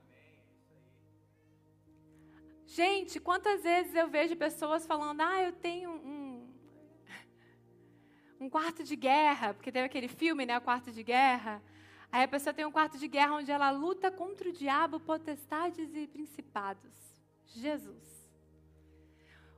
Gente, 2.65 3.19
quantas 3.19 3.61
vezes 3.61 3.93
eu 3.93 4.07
vejo 4.07 4.35
pessoas 4.35 4.87
falando: 4.87 5.21
ah, 5.21 5.39
eu 5.43 5.51
tenho 5.51 5.91
um, 5.91 6.49
um 8.39 8.49
quarto 8.49 8.83
de 8.83 8.95
guerra, 8.95 9.53
porque 9.53 9.71
teve 9.71 9.85
aquele 9.85 10.07
filme, 10.07 10.47
né, 10.47 10.57
o 10.57 10.61
quarto 10.61 10.91
de 10.91 11.03
guerra. 11.03 11.61
Aí 12.11 12.23
a 12.23 12.27
pessoa 12.27 12.55
tem 12.55 12.65
um 12.65 12.71
quarto 12.71 12.97
de 12.97 13.07
guerra 13.07 13.35
onde 13.35 13.51
ela 13.51 13.69
luta 13.69 14.09
contra 14.09 14.49
o 14.49 14.51
diabo, 14.51 14.99
potestades 14.99 15.95
e 15.95 16.07
principados. 16.07 16.91
Jesus. 17.45 18.14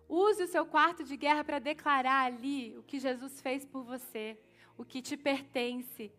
Use 0.09 0.43
o 0.43 0.47
seu 0.47 0.65
quarto 0.65 1.03
de 1.03 1.17
guerra 1.17 1.43
para 1.43 1.59
declarar 1.59 2.25
ali 2.25 2.77
o 2.77 2.83
que 2.83 2.99
Jesus 2.99 3.41
fez 3.41 3.65
por 3.65 3.83
você, 3.83 4.37
o 4.77 4.85
que 4.85 5.01
te 5.01 5.17
pertence, 5.17 6.11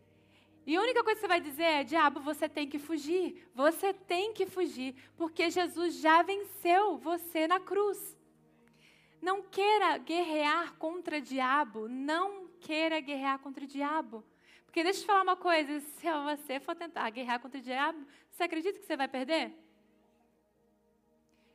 e 0.68 0.76
a 0.76 0.82
única 0.82 1.02
coisa 1.02 1.14
que 1.14 1.22
você 1.22 1.28
vai 1.28 1.40
dizer 1.40 1.62
é: 1.62 1.82
diabo, 1.82 2.20
você 2.20 2.46
tem 2.46 2.68
que 2.68 2.78
fugir. 2.78 3.48
Você 3.54 3.94
tem 3.94 4.34
que 4.34 4.44
fugir, 4.44 4.94
porque 5.16 5.50
Jesus 5.50 5.98
já 5.98 6.20
venceu 6.20 6.98
você 6.98 7.48
na 7.48 7.58
cruz. 7.58 8.14
Não 9.18 9.42
queira 9.42 9.96
guerrear 9.96 10.74
contra 10.74 11.16
o 11.16 11.20
diabo. 11.22 11.88
Não 11.88 12.48
queira 12.60 13.00
guerrear 13.00 13.38
contra 13.38 13.64
o 13.64 13.66
diabo. 13.66 14.22
Porque 14.66 14.82
deixa 14.82 14.98
eu 14.98 15.02
te 15.04 15.06
falar 15.06 15.22
uma 15.22 15.36
coisa: 15.36 15.80
se 15.80 16.06
você 16.24 16.60
for 16.60 16.74
tentar 16.76 17.08
guerrear 17.08 17.40
contra 17.40 17.58
o 17.58 17.62
diabo, 17.62 18.06
você 18.30 18.42
acredita 18.42 18.78
que 18.78 18.84
você 18.84 18.94
vai 18.94 19.08
perder? 19.08 19.56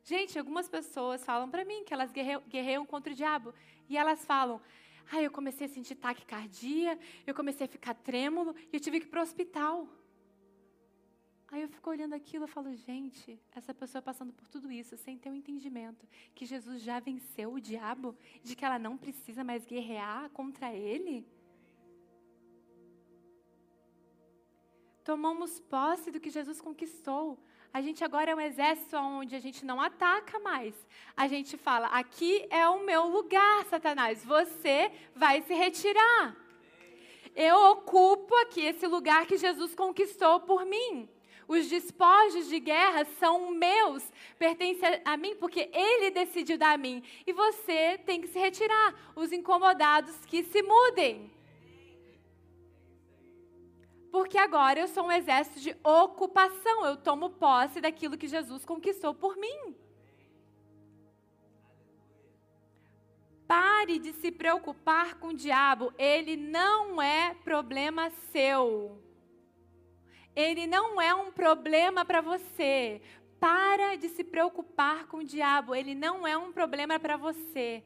Gente, 0.04 0.38
algumas 0.38 0.68
pessoas 0.68 1.24
falam 1.24 1.50
para 1.50 1.64
mim 1.64 1.84
que 1.86 1.94
elas 1.94 2.12
guerreiam 2.12 2.86
contra 2.86 3.14
o 3.14 3.16
diabo. 3.16 3.54
E 3.90 3.98
elas 3.98 4.26
falam: 4.26 4.62
Aí 5.12 5.24
eu 5.24 5.32
comecei 5.32 5.68
a 5.68 5.70
sentir 5.70 5.96
taquicardia, 5.96 7.00
eu 7.26 7.34
comecei 7.34 7.66
a 7.66 7.70
ficar 7.70 7.94
trêmulo 7.94 8.56
e 8.72 8.76
eu 8.76 8.80
tive 8.80 9.00
que 9.00 9.08
ir 9.08 9.10
para 9.10 9.20
o 9.20 9.24
hospital. 9.24 9.88
Aí 11.54 11.62
eu 11.62 11.70
fico 11.70 11.88
olhando 11.88 12.14
aquilo 12.14 12.46
e 12.46 12.48
falo, 12.48 12.74
gente, 12.76 13.40
essa 13.52 13.76
pessoa 13.76 14.02
passando 14.02 14.34
por 14.34 14.48
tudo 14.48 14.72
isso 14.72 14.98
sem 14.98 15.20
ter 15.20 15.30
o 15.30 15.34
um 15.34 15.36
entendimento 15.36 16.08
que 16.34 16.48
Jesus 16.48 16.82
já 16.82 17.00
venceu 17.00 17.54
o 17.54 17.62
diabo, 17.62 18.18
de 18.44 18.56
que 18.56 18.66
ela 18.66 18.80
não 18.80 18.98
precisa 18.98 19.44
mais 19.44 19.64
guerrear 19.64 20.32
contra 20.32 20.74
ele. 20.74 21.28
Tomamos 25.04 25.60
posse 25.60 26.10
do 26.10 26.20
que 26.20 26.32
Jesus 26.32 26.60
conquistou. 26.60 27.38
A 27.74 27.82
gente 27.82 28.04
agora 28.04 28.30
é 28.30 28.36
um 28.36 28.40
exército 28.40 28.96
onde 28.96 29.36
a 29.36 29.40
gente 29.40 29.66
não 29.66 29.82
ataca 29.82 30.38
mais. 30.38 30.76
A 31.18 31.28
gente 31.28 31.58
fala: 31.58 31.88
aqui 31.88 32.46
é 32.52 32.70
o 32.70 32.86
meu 32.86 33.08
lugar, 33.08 33.66
Satanás. 33.66 34.24
Você 34.24 34.92
vai 35.16 35.42
se 35.42 35.56
retirar. 35.56 36.38
Eu 37.36 37.72
ocupo 37.72 38.36
aqui 38.44 38.62
esse 38.62 38.86
lugar 38.86 39.26
que 39.26 39.38
Jesus 39.38 39.74
conquistou 39.74 40.42
por 40.42 40.64
mim. 40.68 41.10
Os 41.48 41.68
despojos 41.68 42.48
de 42.48 42.60
guerra 42.60 43.06
são 43.20 43.50
meus, 43.50 44.04
pertencem 44.38 45.02
a 45.04 45.18
mim, 45.18 45.36
porque 45.38 45.68
Ele 45.74 46.12
decidiu 46.12 46.60
dar 46.60 46.74
a 46.74 46.78
mim. 46.78 47.02
E 47.26 47.34
você 47.34 47.98
tem 48.06 48.22
que 48.22 48.28
se 48.28 48.38
retirar. 48.38 48.94
Os 49.16 49.32
incomodados 49.32 50.16
que 50.28 50.44
se 50.44 50.62
mudem. 50.62 51.32
Porque 54.14 54.38
agora 54.38 54.80
eu 54.80 54.88
sou 54.88 55.06
um 55.06 55.12
exército 55.12 55.60
de 55.60 55.76
ocupação. 55.84 56.86
Eu 56.86 56.96
tomo 56.96 57.32
posse 57.32 57.82
daquilo 57.82 58.16
que 58.16 58.28
Jesus 58.28 58.64
conquistou 58.64 59.12
por 59.12 59.36
mim. 59.38 59.76
Pare 63.48 63.98
de 63.98 64.14
se 64.14 64.32
preocupar 64.32 65.16
com 65.16 65.30
o 65.30 65.34
diabo. 65.34 65.92
Ele 65.98 66.38
não 66.38 67.02
é 67.02 67.34
problema 67.44 68.12
seu. 68.32 69.02
Ele 70.36 70.68
não 70.68 71.02
é 71.02 71.16
um 71.16 71.32
problema 71.32 72.06
para 72.06 72.22
você. 72.22 73.02
Para 73.40 73.96
de 73.96 74.10
se 74.10 74.24
preocupar 74.24 75.08
com 75.08 75.18
o 75.18 75.24
diabo. 75.24 75.74
Ele 75.74 75.96
não 75.96 76.28
é 76.28 76.38
um 76.38 76.52
problema 76.52 77.00
para 77.00 77.18
você. 77.18 77.84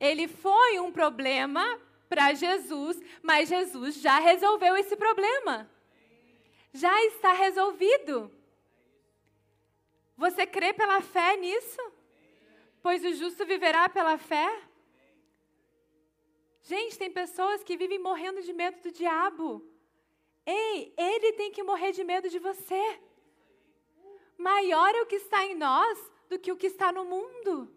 Ele 0.00 0.26
foi 0.26 0.80
um 0.80 0.90
problema 0.90 1.64
para 2.08 2.34
Jesus, 2.34 3.00
mas 3.22 3.48
Jesus 3.48 3.96
já 3.96 4.18
resolveu 4.18 4.76
esse 4.76 4.96
problema. 4.96 5.70
Já 6.72 7.04
está 7.06 7.32
resolvido. 7.32 8.30
Você 10.16 10.46
crê 10.46 10.72
pela 10.72 11.00
fé 11.00 11.36
nisso? 11.36 11.80
Pois 12.82 13.04
o 13.04 13.12
justo 13.14 13.44
viverá 13.44 13.88
pela 13.88 14.16
fé? 14.16 14.62
Gente, 16.62 16.98
tem 16.98 17.10
pessoas 17.10 17.62
que 17.62 17.76
vivem 17.76 17.98
morrendo 17.98 18.42
de 18.42 18.52
medo 18.52 18.80
do 18.82 18.90
diabo. 18.90 19.64
Ei, 20.44 20.92
ele 20.96 21.32
tem 21.32 21.50
que 21.50 21.62
morrer 21.62 21.92
de 21.92 22.02
medo 22.04 22.28
de 22.28 22.38
você. 22.38 23.00
Maior 24.36 24.94
é 24.94 25.02
o 25.02 25.06
que 25.06 25.16
está 25.16 25.44
em 25.44 25.54
nós 25.54 26.10
do 26.28 26.38
que 26.38 26.52
o 26.52 26.56
que 26.56 26.66
está 26.66 26.92
no 26.92 27.04
mundo. 27.04 27.75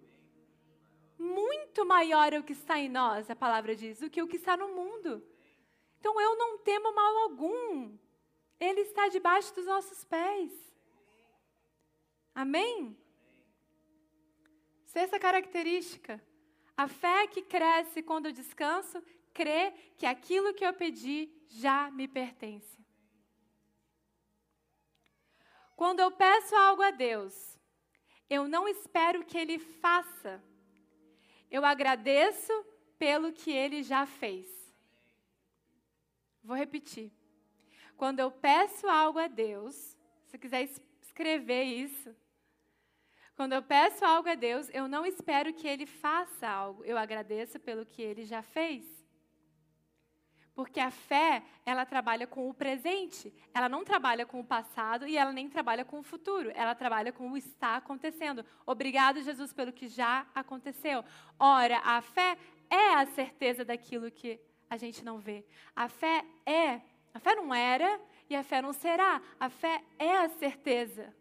Muito 1.20 1.86
maior 1.86 2.32
é 2.32 2.40
o 2.40 2.44
que 2.44 2.54
está 2.54 2.80
em 2.80 2.88
nós, 2.88 3.30
a 3.30 3.36
palavra 3.36 3.76
diz, 3.76 4.00
do 4.00 4.10
que 4.10 4.22
o 4.22 4.28
que 4.28 4.38
está 4.38 4.56
no 4.56 4.70
mundo. 4.70 5.22
Então 6.00 6.20
eu 6.20 6.38
não 6.38 6.58
temo 6.60 6.96
mal 6.96 7.18
algum. 7.24 7.98
Ele 8.58 8.82
está 8.82 9.10
debaixo 9.10 9.54
dos 9.54 9.66
nossos 9.66 10.06
pés. 10.06 10.52
Amém? 12.34 12.98
Sexta 14.86 15.20
característica. 15.20 16.24
A 16.78 16.88
fé 16.88 17.28
que 17.28 17.42
cresce 17.42 18.02
quando 18.02 18.28
eu 18.28 18.32
descanso, 18.32 19.04
crê 19.34 19.72
que 19.98 20.06
aquilo 20.06 20.54
que 20.54 20.66
eu 20.66 20.74
pedi 20.74 21.30
já 21.50 21.92
me 21.92 22.08
pertence. 22.08 22.80
Quando 25.76 26.00
eu 26.00 26.12
peço 26.12 26.56
algo 26.56 26.82
a 26.82 26.92
Deus, 26.92 27.60
eu 28.30 28.48
não 28.48 28.70
espero 28.70 29.26
que 29.26 29.38
Ele 29.38 29.60
faça. 29.60 30.42
Eu 31.50 31.66
agradeço 31.66 32.54
pelo 32.98 33.32
que 33.32 33.52
Ele 33.52 33.82
já 33.84 34.06
fez. 34.06 34.48
Vou 36.44 36.56
repetir. 36.56 37.12
Quando 37.98 38.20
eu 38.20 38.32
peço 38.32 38.88
algo 38.88 39.20
a 39.20 39.28
Deus, 39.28 39.76
se 39.76 40.32
você 40.32 40.38
quiser 40.38 40.70
escrever 41.02 41.64
isso, 41.64 42.16
quando 43.36 43.54
eu 43.54 43.62
peço 43.62 44.04
algo 44.04 44.28
a 44.28 44.36
Deus, 44.36 44.70
eu 44.74 44.88
não 44.88 45.06
espero 45.06 45.54
que 45.54 45.68
Ele 45.68 45.86
faça 45.86 46.48
algo, 46.48 46.84
eu 46.84 46.98
agradeço 46.98 47.60
pelo 47.60 47.86
que 47.86 48.02
Ele 48.02 48.26
já 48.26 48.42
fez. 48.42 48.99
Porque 50.60 50.82
a 50.82 50.92
fé, 50.92 51.42
ela 51.66 51.86
trabalha 51.86 52.28
com 52.28 52.50
o 52.50 52.54
presente, 52.54 53.34
ela 53.54 53.70
não 53.70 53.86
trabalha 53.86 54.26
com 54.26 54.42
o 54.42 54.44
passado 54.44 55.08
e 55.08 55.16
ela 55.16 55.32
nem 55.32 55.48
trabalha 55.48 55.86
com 55.86 56.00
o 56.00 56.04
futuro, 56.04 56.52
ela 56.54 56.76
trabalha 56.76 57.14
com 57.14 57.32
o 57.32 57.38
está 57.38 57.78
acontecendo. 57.78 58.46
Obrigado, 58.66 59.22
Jesus, 59.22 59.54
pelo 59.54 59.72
que 59.72 59.88
já 59.88 60.28
aconteceu. 60.36 61.02
Ora, 61.40 61.78
a 61.78 62.02
fé 62.02 62.38
é 62.70 62.96
a 62.96 63.06
certeza 63.06 63.64
daquilo 63.64 64.12
que 64.12 64.38
a 64.70 64.76
gente 64.76 65.02
não 65.02 65.18
vê. 65.18 65.46
A 65.74 65.88
fé 65.88 66.26
é, 66.46 66.82
a 67.14 67.20
fé 67.22 67.36
não 67.36 67.56
era 67.56 67.98
e 68.30 68.36
a 68.36 68.44
fé 68.44 68.62
não 68.62 68.74
será. 68.74 69.22
A 69.40 69.50
fé 69.50 69.82
é 69.98 70.18
a 70.18 70.28
certeza. 70.28 71.16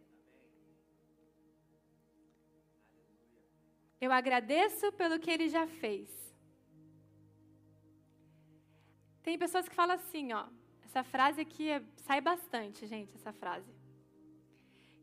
Eu 4.01 4.11
agradeço 4.11 4.91
pelo 4.95 5.21
que 5.21 5.31
ele 5.31 5.49
já 5.49 5.65
fez. 5.69 6.28
Tem 9.29 9.37
pessoas 9.37 9.69
que 9.69 9.75
falam 9.75 9.95
assim, 9.95 10.33
ó. 10.33 10.47
Essa 10.87 11.05
frase 11.05 11.43
aqui 11.43 11.69
é, 11.69 11.83
sai 11.97 12.19
bastante, 12.19 12.87
gente, 12.87 13.15
essa 13.15 13.31
frase. 13.31 13.71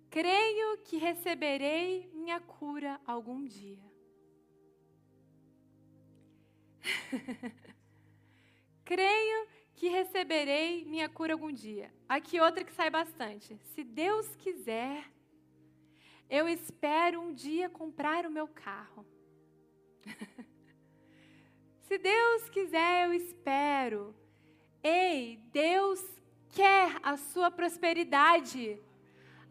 Creio 0.10 0.80
que 0.80 0.98
receberei 0.98 2.10
minha 2.12 2.40
cura 2.40 3.00
algum 3.06 3.46
dia. 3.46 3.86
Creio 8.84 9.48
que 9.76 9.90
receberei 9.90 10.86
minha 10.86 11.08
cura 11.08 11.34
algum 11.34 11.52
dia. 11.52 11.94
Aqui 12.10 12.40
outra 12.40 12.64
que 12.64 12.74
sai 12.74 12.90
bastante. 12.90 13.56
Se 13.76 13.84
Deus 13.84 14.36
quiser, 14.38 15.08
eu 16.28 16.50
espero 16.50 17.22
um 17.22 17.32
dia 17.32 17.70
comprar 17.70 18.26
o 18.26 18.32
meu 18.32 18.48
carro. 18.48 19.06
Se 21.88 21.98
Deus 21.98 22.50
quiser, 22.50 23.06
eu 23.06 23.14
espero. 23.14 24.16
Ei, 24.84 25.40
Deus 25.52 26.04
quer 26.50 26.98
a 27.04 27.16
sua 27.16 27.52
prosperidade. 27.52 28.80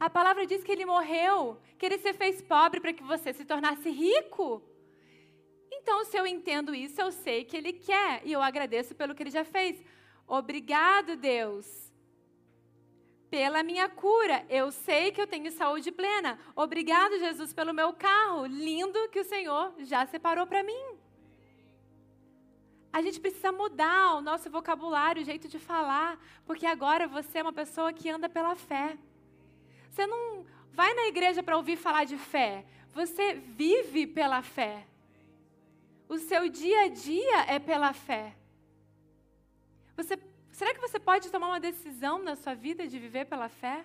A 0.01 0.11
palavra 0.11 0.45
diz 0.45 0.65
que 0.65 0.73
ele 0.73 0.85
morreu, 0.85 1.61
que 1.79 1.87
ele 1.87 1.99
se 1.99 2.13
fez 2.13 2.43
pobre 2.43 2.81
para 2.81 2.93
que 2.93 3.03
você 3.03 3.33
se 3.33 3.45
tornasse 3.45 3.89
rico. 3.89 4.63
Então, 5.71 6.05
se 6.05 6.17
eu 6.17 6.27
entendo 6.27 6.75
isso, 6.75 7.01
eu 7.01 7.13
sei 7.13 7.45
que 7.45 7.57
ele 7.57 7.73
quer 7.73 8.23
e 8.25 8.33
eu 8.33 8.43
agradeço 8.43 8.95
pelo 8.95 9.15
que 9.15 9.23
ele 9.23 9.31
já 9.31 9.45
fez. 9.45 9.83
Obrigado, 10.27 11.17
Deus, 11.17 11.93
pela 13.31 13.63
minha 13.63 13.89
cura. 13.89 14.45
Eu 14.49 14.73
sei 14.73 15.13
que 15.13 15.21
eu 15.21 15.27
tenho 15.27 15.53
saúde 15.53 15.93
plena. 15.93 16.39
Obrigado, 16.57 17.19
Jesus, 17.19 17.53
pelo 17.53 17.73
meu 17.73 17.93
carro 17.93 18.47
lindo 18.47 19.09
que 19.11 19.21
o 19.21 19.25
Senhor 19.25 19.75
já 19.81 20.05
separou 20.07 20.47
para 20.47 20.65
mim. 20.65 20.94
A 22.95 23.03
gente 23.03 23.19
precisa 23.19 23.51
mudar 23.51 24.15
o 24.15 24.21
nosso 24.21 24.49
vocabulário, 24.49 25.21
o 25.21 25.25
jeito 25.25 25.49
de 25.49 25.59
falar, 25.59 26.17
porque 26.47 26.65
agora 26.65 27.09
você 27.09 27.39
é 27.39 27.43
uma 27.43 27.53
pessoa 27.53 27.93
que 27.93 28.09
anda 28.09 28.29
pela 28.29 28.55
fé. 28.55 28.97
Você 29.91 30.07
não 30.07 30.47
vai 30.73 30.95
na 30.95 31.09
igreja 31.09 31.43
para 31.43 31.57
ouvir 31.57 31.77
falar 31.77 32.05
de 32.05 32.17
fé, 32.17 32.65
você 32.93 33.35
vive 33.35 34.07
pela 34.07 34.43
fé. 34.43 34.87
O 36.09 36.19
seu 36.19 36.49
dia 36.49 36.83
a 36.83 36.89
dia 36.89 37.41
é 37.49 37.59
pela 37.59 37.93
fé. 37.93 38.37
Você, 39.97 40.17
será 40.53 40.73
que 40.73 40.81
você 40.81 41.01
pode 41.01 41.33
tomar 41.33 41.49
uma 41.49 41.59
decisão 41.59 42.23
na 42.23 42.37
sua 42.37 42.55
vida 42.55 42.87
de 42.87 42.97
viver 43.01 43.25
pela 43.25 43.49
fé? 43.49 43.85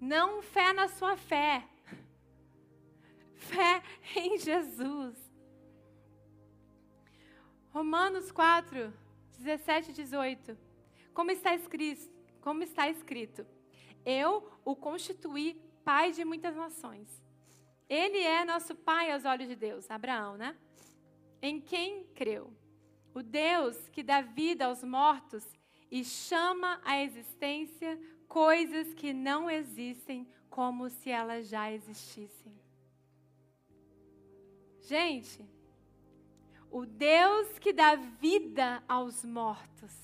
Não 0.00 0.40
fé 0.40 0.72
na 0.72 0.88
sua 0.88 1.18
fé. 1.18 1.68
Fé 3.36 3.82
em 4.16 4.38
Jesus. 4.38 5.23
Romanos 7.74 8.30
4, 8.30 8.94
17 9.36 9.90
e 9.90 9.94
18. 9.94 10.56
Como 11.12 11.32
está 11.32 11.56
escrito, 11.56 12.08
como 12.40 12.62
está 12.62 12.88
escrito, 12.88 13.44
eu 14.06 14.48
o 14.64 14.76
constituí 14.76 15.60
pai 15.84 16.12
de 16.12 16.24
muitas 16.24 16.54
nações. 16.54 17.08
Ele 17.88 18.18
é 18.18 18.44
nosso 18.44 18.76
pai 18.76 19.10
aos 19.10 19.24
olhos 19.24 19.48
de 19.48 19.56
Deus, 19.56 19.90
Abraão, 19.90 20.36
né? 20.36 20.56
Em 21.42 21.60
quem 21.60 22.04
creu? 22.14 22.52
O 23.12 23.24
Deus 23.24 23.76
que 23.88 24.04
dá 24.04 24.20
vida 24.20 24.66
aos 24.66 24.84
mortos 24.84 25.44
e 25.90 26.04
chama 26.04 26.80
à 26.84 27.02
existência 27.02 28.00
coisas 28.28 28.94
que 28.94 29.12
não 29.12 29.50
existem 29.50 30.28
como 30.48 30.88
se 30.88 31.10
elas 31.10 31.48
já 31.48 31.72
existissem. 31.72 32.54
Gente, 34.80 35.44
o 36.74 36.84
Deus 36.84 37.56
que 37.60 37.72
dá 37.72 37.94
vida 37.94 38.82
aos 38.88 39.24
mortos 39.24 39.94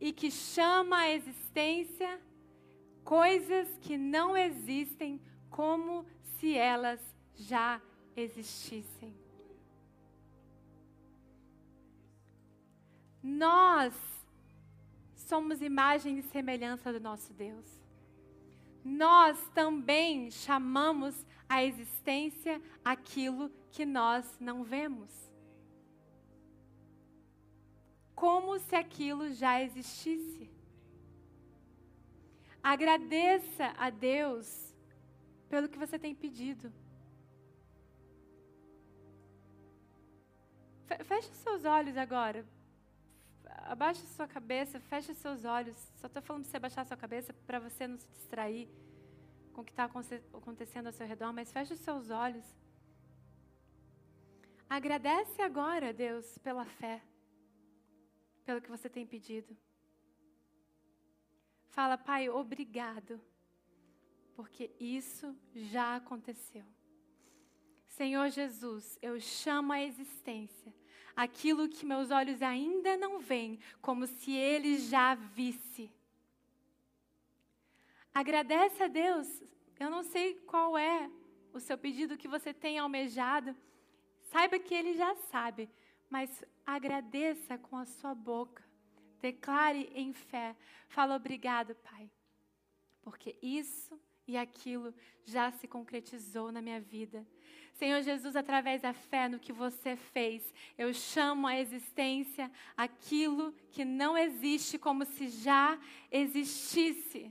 e 0.00 0.10
que 0.10 0.30
chama 0.30 1.00
à 1.00 1.10
existência 1.10 2.18
coisas 3.04 3.76
que 3.82 3.98
não 3.98 4.34
existem 4.34 5.20
como 5.50 6.06
se 6.38 6.56
elas 6.56 6.98
já 7.34 7.78
existissem. 8.16 9.14
Nós 13.22 13.92
somos 15.14 15.60
imagem 15.60 16.20
e 16.20 16.22
semelhança 16.22 16.90
do 16.90 17.00
nosso 17.00 17.34
Deus. 17.34 17.66
Nós 18.82 19.46
também 19.50 20.30
chamamos 20.30 21.26
à 21.48 21.64
existência 21.64 22.60
aquilo 22.84 23.50
que 23.70 23.84
nós 23.84 24.24
não 24.40 24.64
vemos. 24.64 25.10
Como 28.14 28.58
se 28.58 28.74
aquilo 28.74 29.32
já 29.32 29.62
existisse. 29.62 30.50
Agradeça 32.62 33.74
a 33.76 33.90
Deus 33.90 34.74
pelo 35.48 35.68
que 35.68 35.78
você 35.78 35.98
tem 35.98 36.14
pedido. 36.14 36.72
Feche 41.04 41.32
seus 41.34 41.64
olhos 41.64 41.96
agora 41.96 42.44
abaixe 43.68 44.06
sua 44.06 44.26
cabeça, 44.26 44.80
feche 44.80 45.14
seus 45.14 45.44
olhos. 45.44 45.76
Só 45.96 46.06
estou 46.06 46.22
falando 46.22 46.42
para 46.42 46.50
você 46.50 46.56
abaixar 46.56 46.86
sua 46.86 46.96
cabeça 46.96 47.32
para 47.46 47.58
você 47.58 47.86
não 47.86 47.98
se 47.98 48.08
distrair 48.08 48.68
com 49.56 49.62
o 49.62 49.64
que 49.64 49.72
está 49.72 49.84
acontecendo 49.84 50.88
ao 50.88 50.92
seu 50.92 51.06
redor, 51.06 51.32
mas 51.32 51.50
feche 51.50 51.72
os 51.72 51.80
seus 51.80 52.10
olhos. 52.10 52.44
Agradece 54.68 55.40
agora, 55.40 55.94
Deus, 55.94 56.36
pela 56.38 56.66
fé, 56.66 57.02
pelo 58.44 58.60
que 58.60 58.68
você 58.68 58.90
tem 58.90 59.06
pedido. 59.06 59.56
Fala, 61.68 61.96
Pai, 61.96 62.28
obrigado, 62.28 63.18
porque 64.34 64.70
isso 64.78 65.34
já 65.54 65.96
aconteceu. 65.96 66.66
Senhor 67.86 68.28
Jesus, 68.28 68.98
eu 69.00 69.18
chamo 69.18 69.72
a 69.72 69.80
existência 69.80 70.74
aquilo 71.16 71.66
que 71.66 71.86
meus 71.86 72.10
olhos 72.10 72.42
ainda 72.42 72.94
não 72.98 73.18
veem, 73.18 73.58
como 73.80 74.06
se 74.06 74.32
ele 74.32 74.76
já 74.76 75.14
visse. 75.14 75.90
Agradece 78.16 78.82
a 78.82 78.88
Deus. 78.88 79.28
Eu 79.78 79.90
não 79.90 80.02
sei 80.02 80.36
qual 80.46 80.78
é 80.78 81.10
o 81.52 81.60
seu 81.60 81.76
pedido 81.76 82.16
que 82.16 82.26
você 82.26 82.50
tem 82.54 82.78
almejado. 82.78 83.54
Saiba 84.32 84.58
que 84.58 84.72
ele 84.72 84.94
já 84.94 85.14
sabe, 85.30 85.68
mas 86.08 86.42
agradeça 86.64 87.58
com 87.58 87.76
a 87.76 87.84
sua 87.84 88.14
boca. 88.14 88.64
Declare 89.20 89.92
em 89.94 90.14
fé. 90.14 90.56
Fala 90.88 91.14
obrigado, 91.14 91.74
Pai, 91.74 92.10
porque 93.02 93.36
isso 93.42 94.00
e 94.26 94.34
aquilo 94.38 94.94
já 95.26 95.52
se 95.52 95.68
concretizou 95.68 96.50
na 96.50 96.62
minha 96.62 96.80
vida. 96.80 97.22
Senhor 97.74 98.00
Jesus, 98.00 98.34
através 98.34 98.80
da 98.80 98.94
fé 98.94 99.28
no 99.28 99.38
que 99.38 99.52
você 99.52 99.94
fez, 99.94 100.54
eu 100.78 100.94
chamo 100.94 101.46
à 101.46 101.60
existência 101.60 102.50
aquilo 102.74 103.52
que 103.70 103.84
não 103.84 104.16
existe 104.16 104.78
como 104.78 105.04
se 105.04 105.28
já 105.28 105.78
existisse. 106.10 107.30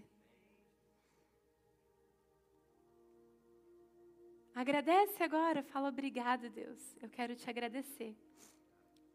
Agradece 4.56 5.22
agora, 5.22 5.62
fala 5.64 5.90
obrigado, 5.90 6.50
Deus. 6.50 6.96
Eu 7.02 7.10
quero 7.10 7.36
te 7.36 7.50
agradecer. 7.50 8.16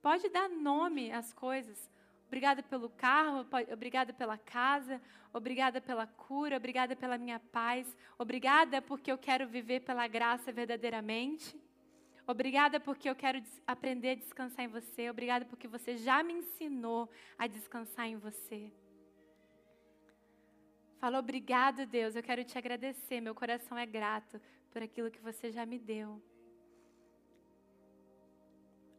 Pode 0.02 0.28
dar 0.28 0.50
nome 0.50 1.10
às 1.10 1.32
coisas. 1.32 1.90
Obrigada 2.26 2.62
pelo 2.62 2.90
carro, 2.90 3.46
obrigada 3.72 4.12
pela 4.12 4.36
casa, 4.36 5.00
obrigada 5.32 5.80
pela 5.80 6.06
cura, 6.06 6.58
obrigada 6.58 6.94
pela 6.94 7.16
minha 7.16 7.40
paz, 7.40 7.96
obrigada 8.18 8.82
porque 8.82 9.10
eu 9.10 9.16
quero 9.16 9.48
viver 9.48 9.80
pela 9.80 10.06
graça 10.06 10.52
verdadeiramente. 10.52 11.58
Obrigada 12.26 12.78
porque 12.78 13.08
eu 13.08 13.16
quero 13.16 13.42
aprender 13.66 14.10
a 14.10 14.14
descansar 14.16 14.66
em 14.66 14.68
você. 14.68 15.08
Obrigada 15.08 15.46
porque 15.46 15.66
você 15.66 15.96
já 15.96 16.22
me 16.22 16.34
ensinou 16.34 17.10
a 17.38 17.46
descansar 17.46 18.06
em 18.06 18.18
você. 18.18 18.70
Fala, 21.00 21.18
obrigado, 21.18 21.86
Deus. 21.86 22.14
Eu 22.14 22.22
quero 22.22 22.44
te 22.44 22.58
agradecer. 22.58 23.22
Meu 23.22 23.34
coração 23.34 23.76
é 23.78 23.86
grato 23.86 24.38
por 24.70 24.82
aquilo 24.82 25.10
que 25.10 25.20
você 25.20 25.50
já 25.50 25.64
me 25.66 25.78
deu. 25.78 26.22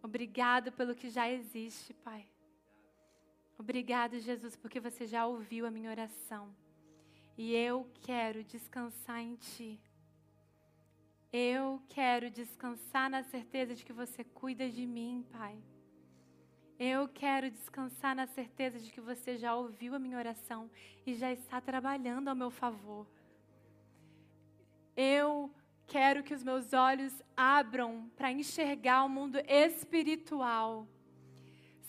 Obrigado 0.04 0.72
pelo 0.72 0.96
que 0.96 1.10
já 1.10 1.30
existe, 1.30 1.94
Pai. 1.94 2.28
Obrigado, 3.58 4.20
Jesus, 4.20 4.56
porque 4.56 4.80
você 4.80 5.06
já 5.06 5.26
ouviu 5.28 5.66
a 5.66 5.72
minha 5.72 5.92
oração. 5.92 6.56
E 7.38 7.54
eu 7.56 7.88
quero 8.02 8.44
descansar 8.44 9.20
em 9.20 9.36
Ti. 9.36 9.80
Eu 11.32 11.82
quero 11.88 12.30
descansar 12.30 13.10
na 13.10 13.24
certeza 13.24 13.76
de 13.76 13.86
que 13.86 13.94
você 13.94 14.24
cuida 14.24 14.68
de 14.70 14.86
mim, 14.86 15.26
Pai. 15.32 15.58
Eu 16.80 17.08
quero 17.08 17.52
descansar 17.52 18.16
na 18.16 18.26
certeza 18.26 18.80
de 18.80 18.92
que 18.92 19.00
você 19.00 19.38
já 19.38 19.56
ouviu 19.56 19.94
a 19.94 20.00
minha 20.00 20.18
oração 20.18 20.70
e 21.06 21.14
já 21.14 21.32
está 21.32 21.62
trabalhando 21.62 22.28
ao 22.28 22.36
meu 22.36 22.50
favor. 22.50 23.06
Eu 24.96 25.52
quero 25.94 26.24
que 26.24 26.34
os 26.34 26.44
meus 26.44 26.74
olhos 26.74 27.14
abram 27.36 28.10
para 28.16 28.32
enxergar 28.32 29.04
o 29.04 29.10
mundo 29.10 29.38
espiritual 29.48 30.88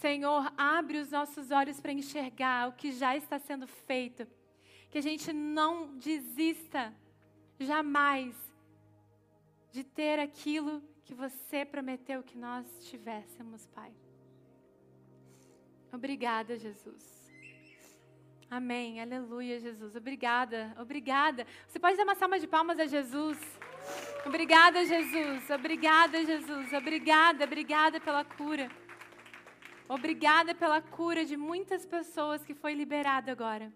Senhor, 0.03 0.53
abre 0.59 0.99
os 0.99 1.13
nossos 1.13 1.53
olhos 1.53 1.81
para 1.81 1.93
enxergar 1.93 2.69
o 2.69 2.73
que 2.73 2.91
já 2.91 3.17
está 3.17 3.39
sendo 3.39 3.69
feito. 3.69 4.27
Que 4.91 4.99
a 4.99 5.01
gente 5.01 5.33
não 5.33 5.97
desista 5.97 6.93
jamais 7.57 8.35
de 9.71 9.85
ter 9.85 10.19
aquilo 10.19 10.83
que 11.05 11.15
você 11.15 11.65
prometeu 11.65 12.21
que 12.21 12.37
nós 12.37 12.67
tivéssemos, 12.91 13.65
Pai. 13.69 13.93
Obrigada, 15.93 16.59
Jesus. 16.59 17.31
Amém. 18.51 19.01
Aleluia, 19.01 19.61
Jesus. 19.61 19.95
Obrigada. 19.95 20.75
Obrigada. 20.81 21.47
Você 21.69 21.79
pode 21.79 21.97
dar 21.97 22.03
uma 22.03 22.17
salva 22.17 22.41
de 22.41 22.49
palmas 22.49 22.81
a 22.81 22.87
Jesus. 22.87 23.39
Obrigada, 24.25 24.85
Jesus. 24.85 25.51
Obrigada, 25.51 26.25
Jesus. 26.25 26.73
Obrigada, 26.73 27.45
obrigada 27.45 28.01
pela 28.01 28.25
cura. 28.25 28.71
Obrigada 29.89 30.55
pela 30.55 30.81
cura 30.81 31.25
de 31.25 31.37
muitas 31.37 31.85
pessoas 31.85 32.45
que 32.45 32.55
foi 32.55 32.73
liberada 32.73 33.31
agora. 33.33 33.73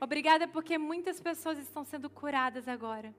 Obrigada 0.00 0.48
porque 0.48 0.78
muitas 0.78 1.20
pessoas 1.20 1.58
estão 1.58 1.84
sendo 1.84 2.08
curadas 2.08 2.66
agora. 2.66 3.14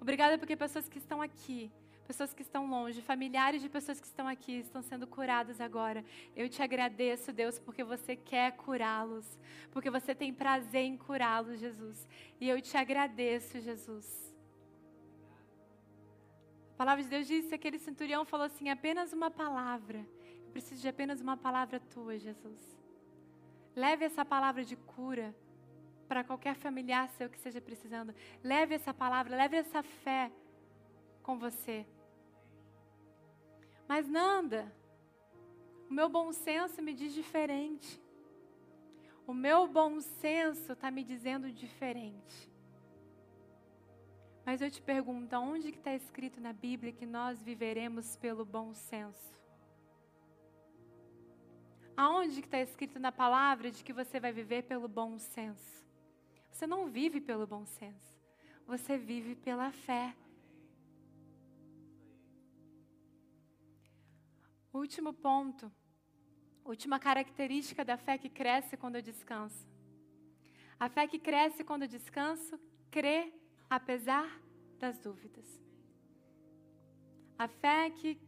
Obrigada 0.00 0.38
porque 0.38 0.56
pessoas 0.56 0.88
que 0.88 0.96
estão 0.96 1.20
aqui, 1.20 1.70
pessoas 2.06 2.32
que 2.32 2.42
estão 2.42 2.66
longe, 2.66 3.02
familiares 3.02 3.60
de 3.60 3.68
pessoas 3.68 4.00
que 4.00 4.06
estão 4.06 4.26
aqui 4.26 4.60
estão 4.60 4.82
sendo 4.82 5.06
curadas 5.06 5.60
agora. 5.60 6.02
Eu 6.34 6.48
te 6.48 6.62
agradeço, 6.62 7.32
Deus, 7.32 7.58
porque 7.58 7.84
você 7.84 8.16
quer 8.16 8.52
curá-los, 8.52 9.38
porque 9.70 9.90
você 9.90 10.14
tem 10.14 10.32
prazer 10.32 10.84
em 10.84 10.96
curá-los, 10.96 11.60
Jesus. 11.60 12.08
E 12.40 12.48
eu 12.48 12.62
te 12.62 12.76
agradeço, 12.76 13.60
Jesus. 13.60 14.31
A 16.72 16.76
palavra 16.76 17.02
de 17.02 17.08
Deus 17.08 17.26
diz 17.26 17.46
que 17.48 17.54
aquele 17.54 17.78
centurião 17.78 18.24
falou 18.24 18.46
assim: 18.46 18.68
apenas 18.68 19.12
uma 19.12 19.30
palavra 19.30 20.04
preciso 20.52 20.82
de 20.82 20.88
apenas 20.88 21.20
uma 21.20 21.36
palavra 21.36 21.80
tua, 21.80 22.18
Jesus. 22.18 22.60
Leve 23.74 24.04
essa 24.04 24.24
palavra 24.24 24.62
de 24.62 24.76
cura 24.76 25.34
para 26.06 26.22
qualquer 26.22 26.54
familiar 26.54 27.08
seu 27.08 27.28
que 27.30 27.38
esteja 27.38 27.60
precisando. 27.60 28.14
Leve 28.44 28.74
essa 28.74 28.92
palavra, 28.92 29.34
leve 29.34 29.56
essa 29.56 29.82
fé 29.82 30.30
com 31.22 31.38
você. 31.38 31.86
Mas 33.88 34.06
Nanda, 34.06 34.70
o 35.88 35.94
meu 35.94 36.08
bom 36.08 36.32
senso 36.32 36.82
me 36.82 36.92
diz 36.92 37.14
diferente. 37.14 38.00
O 39.26 39.32
meu 39.32 39.66
bom 39.66 40.00
senso 40.00 40.72
está 40.72 40.90
me 40.90 41.02
dizendo 41.02 41.50
diferente. 41.50 42.51
Mas 44.44 44.60
eu 44.60 44.70
te 44.70 44.82
pergunto, 44.82 45.36
onde 45.36 45.70
que 45.70 45.78
está 45.78 45.94
escrito 45.94 46.40
na 46.40 46.52
Bíblia 46.52 46.92
que 46.92 47.06
nós 47.06 47.40
viveremos 47.42 48.16
pelo 48.16 48.44
bom 48.44 48.74
senso? 48.74 49.32
Aonde 51.96 52.40
que 52.40 52.48
está 52.48 52.60
escrito 52.60 52.98
na 52.98 53.12
palavra 53.12 53.70
de 53.70 53.84
que 53.84 53.92
você 53.92 54.18
vai 54.18 54.32
viver 54.32 54.64
pelo 54.64 54.88
bom 54.88 55.18
senso? 55.18 55.84
Você 56.50 56.66
não 56.66 56.86
vive 56.86 57.20
pelo 57.20 57.46
bom 57.46 57.64
senso. 57.64 58.12
Você 58.66 58.98
vive 58.98 59.36
pela 59.36 59.70
fé. 59.70 60.14
Último 64.72 65.12
ponto. 65.12 65.70
Última 66.64 66.98
característica 66.98 67.84
da 67.84 67.96
fé 67.96 68.18
que 68.18 68.28
cresce 68.28 68.76
quando 68.76 68.96
eu 68.96 69.02
descanso. 69.02 69.68
A 70.80 70.88
fé 70.88 71.06
que 71.06 71.18
cresce 71.18 71.62
quando 71.62 71.82
eu 71.82 71.88
descanso, 71.88 72.58
crê 72.90 73.32
apesar 73.76 74.28
das 74.78 74.98
dúvidas. 74.98 75.46
A 77.38 77.48
fé 77.48 77.88
que 77.88 78.20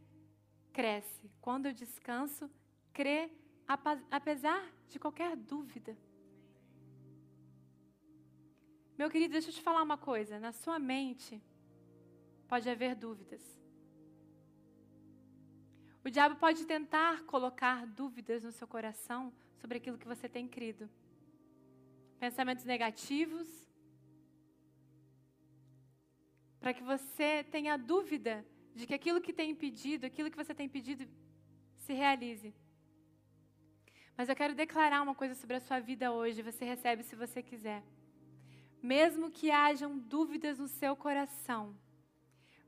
cresce 0.73 1.29
quando 1.39 1.67
eu 1.67 1.73
descanso, 1.73 2.49
crê 2.91 3.29
apesar 4.09 4.73
de 4.89 4.97
qualquer 4.97 5.35
dúvida. 5.35 5.95
Meu 8.97 9.07
querido, 9.09 9.33
deixa 9.33 9.49
eu 9.49 9.53
te 9.53 9.61
falar 9.61 9.83
uma 9.83 9.97
coisa. 9.97 10.39
Na 10.39 10.51
sua 10.51 10.79
mente 10.79 11.39
pode 12.47 12.67
haver 12.67 12.95
dúvidas. 12.95 13.43
O 16.03 16.09
diabo 16.09 16.35
pode 16.37 16.65
tentar 16.65 17.23
colocar 17.25 17.85
dúvidas 17.85 18.43
no 18.43 18.51
seu 18.51 18.67
coração 18.67 19.31
sobre 19.59 19.77
aquilo 19.77 19.97
que 19.97 20.07
você 20.07 20.27
tem 20.27 20.47
crido. 20.47 20.89
Pensamentos 22.19 22.65
negativos. 22.65 23.64
Para 26.65 26.73
que 26.77 26.83
você 26.93 27.29
tenha 27.55 27.77
dúvida 27.93 28.33
de 28.73 28.87
que 28.87 28.95
aquilo 28.99 29.23
que 29.25 29.37
tem 29.39 29.51
impedido, 29.55 30.07
aquilo 30.07 30.31
que 30.31 30.43
você 30.43 30.53
tem 30.59 30.67
pedido, 30.77 31.03
se 31.85 31.93
realize. 31.93 32.49
Mas 34.17 34.29
eu 34.29 34.35
quero 34.39 34.55
declarar 34.63 35.03
uma 35.03 35.13
coisa 35.21 35.35
sobre 35.35 35.57
a 35.57 35.65
sua 35.67 35.79
vida 35.89 36.11
hoje. 36.19 36.47
Você 36.49 36.65
recebe 36.65 37.03
se 37.03 37.15
você 37.23 37.41
quiser 37.49 37.83
mesmo 38.93 39.31
que 39.31 39.49
hajam 39.49 39.97
dúvidas 39.97 40.59
no 40.59 40.67
seu 40.67 40.95
coração, 40.95 41.75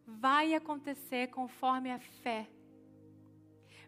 vai 0.06 0.56
acontecer 0.56 1.28
conforme 1.28 1.91
a 1.91 2.00
fé. 2.00 2.48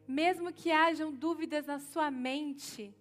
Mesmo 0.07 0.53
que 0.53 0.71
hajam 0.71 1.11
dúvidas 1.11 1.65
na 1.65 1.79
sua 1.79 2.11
mente, 2.11 2.93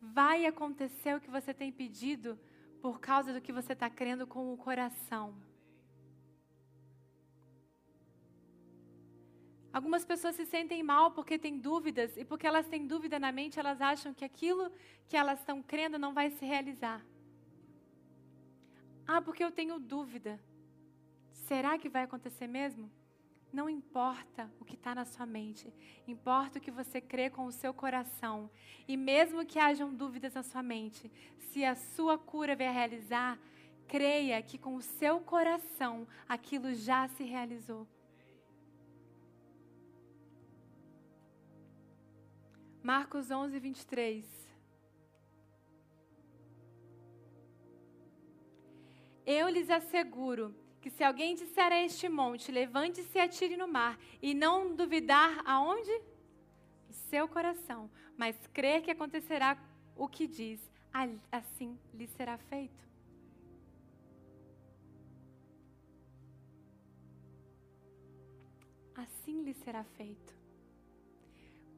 vai 0.00 0.46
acontecer 0.46 1.14
o 1.14 1.20
que 1.20 1.30
você 1.30 1.52
tem 1.52 1.70
pedido 1.70 2.38
por 2.80 3.00
causa 3.00 3.34
do 3.34 3.40
que 3.40 3.52
você 3.52 3.74
está 3.74 3.90
crendo 3.90 4.26
com 4.26 4.50
o 4.50 4.56
coração. 4.56 5.34
Algumas 9.74 10.04
pessoas 10.04 10.36
se 10.36 10.46
sentem 10.46 10.84
mal 10.84 11.10
porque 11.10 11.36
têm 11.36 11.58
dúvidas, 11.58 12.16
e 12.16 12.24
porque 12.24 12.46
elas 12.46 12.68
têm 12.68 12.86
dúvida 12.86 13.18
na 13.18 13.32
mente, 13.32 13.58
elas 13.58 13.80
acham 13.80 14.14
que 14.14 14.24
aquilo 14.24 14.70
que 15.08 15.16
elas 15.16 15.40
estão 15.40 15.60
crendo 15.60 15.98
não 15.98 16.14
vai 16.14 16.30
se 16.30 16.44
realizar. 16.46 17.04
Ah, 19.04 19.20
porque 19.20 19.42
eu 19.42 19.50
tenho 19.50 19.80
dúvida. 19.80 20.38
Será 21.32 21.76
que 21.76 21.88
vai 21.88 22.04
acontecer 22.04 22.46
mesmo? 22.46 22.88
Não 23.52 23.68
importa 23.68 24.48
o 24.60 24.64
que 24.64 24.76
está 24.76 24.94
na 24.94 25.04
sua 25.04 25.26
mente, 25.26 25.74
importa 26.06 26.60
o 26.60 26.62
que 26.62 26.70
você 26.70 27.00
crê 27.00 27.28
com 27.28 27.44
o 27.44 27.52
seu 27.52 27.74
coração. 27.74 28.48
E 28.86 28.96
mesmo 28.96 29.44
que 29.44 29.58
hajam 29.58 29.92
dúvidas 29.92 30.34
na 30.34 30.44
sua 30.44 30.62
mente, 30.62 31.10
se 31.50 31.64
a 31.64 31.74
sua 31.74 32.16
cura 32.16 32.54
vier 32.54 32.72
realizar, 32.72 33.36
creia 33.88 34.40
que 34.40 34.56
com 34.56 34.76
o 34.76 34.82
seu 34.82 35.18
coração 35.18 36.06
aquilo 36.28 36.72
já 36.74 37.08
se 37.08 37.24
realizou. 37.24 37.88
Marcos 42.84 43.30
11, 43.30 43.58
23. 43.58 44.26
Eu 49.24 49.48
lhes 49.48 49.70
asseguro 49.70 50.54
que 50.82 50.90
se 50.90 51.02
alguém 51.02 51.34
disser 51.34 51.72
a 51.72 51.82
este 51.82 52.10
monte, 52.10 52.52
levante-se 52.52 53.16
e 53.16 53.22
atire 53.22 53.56
no 53.56 53.66
mar, 53.66 53.98
e 54.20 54.34
não 54.34 54.76
duvidar 54.76 55.40
aonde? 55.46 55.90
No 56.86 56.92
seu 56.92 57.26
coração, 57.26 57.90
mas 58.18 58.36
crer 58.48 58.82
que 58.82 58.90
acontecerá 58.90 59.56
o 59.96 60.06
que 60.06 60.26
diz, 60.26 60.60
assim 61.32 61.78
lhe 61.94 62.06
será 62.06 62.36
feito. 62.36 62.84
Assim 68.94 69.42
lhe 69.42 69.54
será 69.54 69.84
feito. 69.84 70.34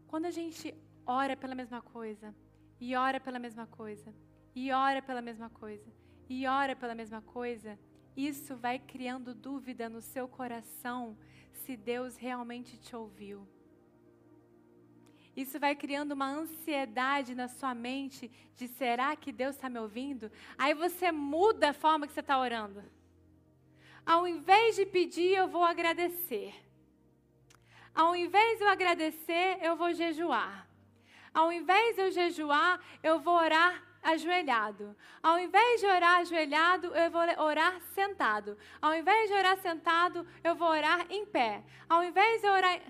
Quando 0.08 0.26
a 0.26 0.32
gente 0.32 0.74
ora 1.06 1.36
pela 1.36 1.54
mesma 1.54 1.80
coisa, 1.80 2.34
e 2.80 2.94
ora 2.96 3.20
pela 3.20 3.38
mesma 3.38 3.66
coisa, 3.66 4.12
e 4.54 4.72
ora 4.72 5.00
pela 5.00 5.22
mesma 5.22 5.48
coisa, 5.48 5.90
e 6.28 6.46
ora 6.46 6.74
pela 6.74 6.94
mesma 6.94 7.20
coisa, 7.22 7.78
isso 8.16 8.56
vai 8.56 8.78
criando 8.78 9.34
dúvida 9.34 9.88
no 9.88 10.00
seu 10.00 10.26
coração 10.26 11.16
se 11.52 11.76
Deus 11.76 12.16
realmente 12.16 12.76
te 12.78 12.96
ouviu. 12.96 13.46
Isso 15.36 15.60
vai 15.60 15.76
criando 15.76 16.12
uma 16.12 16.30
ansiedade 16.30 17.34
na 17.34 17.46
sua 17.46 17.74
mente 17.74 18.30
de 18.56 18.66
será 18.66 19.14
que 19.14 19.30
Deus 19.30 19.54
está 19.54 19.68
me 19.68 19.78
ouvindo? 19.78 20.32
Aí 20.56 20.72
você 20.72 21.12
muda 21.12 21.70
a 21.70 21.74
forma 21.74 22.06
que 22.06 22.14
você 22.14 22.20
está 22.20 22.38
orando. 22.38 22.82
Ao 24.04 24.26
invés 24.26 24.76
de 24.76 24.86
pedir, 24.86 25.36
eu 25.36 25.46
vou 25.46 25.62
agradecer. 25.62 26.54
Ao 27.94 28.16
invés 28.16 28.58
de 28.58 28.64
eu 28.64 28.68
agradecer, 28.70 29.58
eu 29.60 29.76
vou 29.76 29.92
jejuar. 29.92 30.65
Ao 31.36 31.52
invés 31.52 31.94
de 31.94 32.00
eu 32.00 32.10
jejuar, 32.10 32.80
eu 33.02 33.20
vou 33.20 33.34
orar 33.34 33.82
ajoelhado. 34.02 34.96
Ao 35.22 35.38
invés 35.38 35.80
de 35.80 35.86
orar 35.86 36.20
ajoelhado, 36.20 36.86
eu 36.96 37.10
vou 37.10 37.20
orar 37.44 37.78
sentado. 37.94 38.56
Ao 38.80 38.94
invés 38.94 39.28
de 39.28 39.36
orar 39.36 39.58
sentado, 39.58 40.26
eu 40.42 40.54
vou 40.54 40.68
orar 40.68 41.04
em 41.10 41.26
pé. 41.26 41.62
Ao 41.86 42.02
invés 42.02 42.40
de 42.40 42.48
orar. 42.48 42.80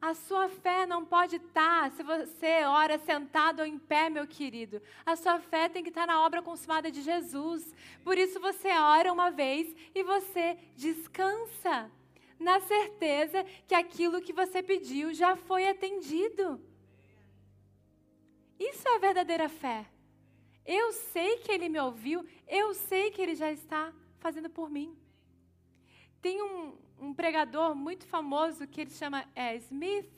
A 0.00 0.14
sua 0.14 0.48
fé 0.48 0.86
não 0.86 1.04
pode 1.04 1.36
estar 1.36 1.90
se 1.90 2.04
você 2.04 2.62
ora 2.66 2.98
sentado 2.98 3.58
ou 3.58 3.66
em 3.66 3.76
pé, 3.76 4.08
meu 4.08 4.24
querido. 4.24 4.80
A 5.04 5.16
sua 5.16 5.40
fé 5.40 5.68
tem 5.68 5.82
que 5.82 5.88
estar 5.88 6.06
na 6.06 6.24
obra 6.24 6.40
consumada 6.40 6.88
de 6.88 7.02
Jesus. 7.02 7.74
Por 8.04 8.16
isso 8.16 8.38
você 8.38 8.68
ora 8.68 9.12
uma 9.12 9.30
vez 9.32 9.74
e 9.92 10.04
você 10.04 10.56
descansa, 10.76 11.90
na 12.44 12.60
certeza 12.60 13.42
que 13.66 13.74
aquilo 13.74 14.20
que 14.20 14.32
você 14.32 14.62
pediu 14.62 15.12
já 15.12 15.34
foi 15.34 15.66
atendido. 15.66 16.60
Isso 18.58 18.86
é 18.86 18.94
a 18.94 18.98
verdadeira 18.98 19.48
fé. 19.48 19.86
Eu 20.64 20.92
sei 20.92 21.38
que 21.38 21.50
ele 21.50 21.68
me 21.68 21.80
ouviu, 21.80 22.24
eu 22.46 22.72
sei 22.74 23.10
que 23.10 23.20
ele 23.20 23.34
já 23.34 23.50
está 23.50 23.92
fazendo 24.18 24.48
por 24.48 24.70
mim. 24.70 24.96
Tem 26.22 26.40
um, 26.40 26.78
um 26.98 27.12
pregador 27.12 27.74
muito 27.74 28.06
famoso 28.06 28.66
que 28.66 28.80
ele 28.82 28.90
chama 28.90 29.28
é, 29.34 29.56
Smith 29.56 30.10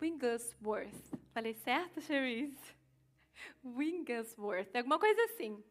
Wigglesworth. 0.00 1.18
Falei 1.32 1.54
certo, 1.54 2.00
Cherise? 2.00 2.56
Wigglesworth, 3.64 4.74
alguma 4.74 4.98
coisa 4.98 5.22
assim. 5.24 5.62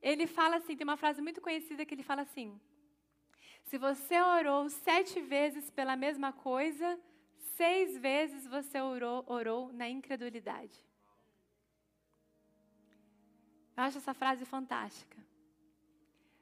Ele 0.00 0.26
fala 0.26 0.56
assim, 0.56 0.76
tem 0.76 0.84
uma 0.84 0.96
frase 0.96 1.22
muito 1.22 1.40
conhecida 1.40 1.84
que 1.84 1.94
ele 1.94 2.02
fala 2.02 2.22
assim: 2.22 2.60
Se 3.72 3.78
você 3.78 4.20
orou 4.20 4.68
sete 4.68 5.18
vezes 5.22 5.70
pela 5.70 5.96
mesma 5.96 6.30
coisa, 6.30 7.00
seis 7.56 7.96
vezes 7.96 8.46
você 8.46 8.78
orou, 8.78 9.24
orou 9.26 9.72
na 9.72 9.88
incredulidade. 9.88 10.78
Eu 13.74 13.82
acho 13.84 13.96
essa 13.96 14.12
frase 14.12 14.44
fantástica. 14.44 15.16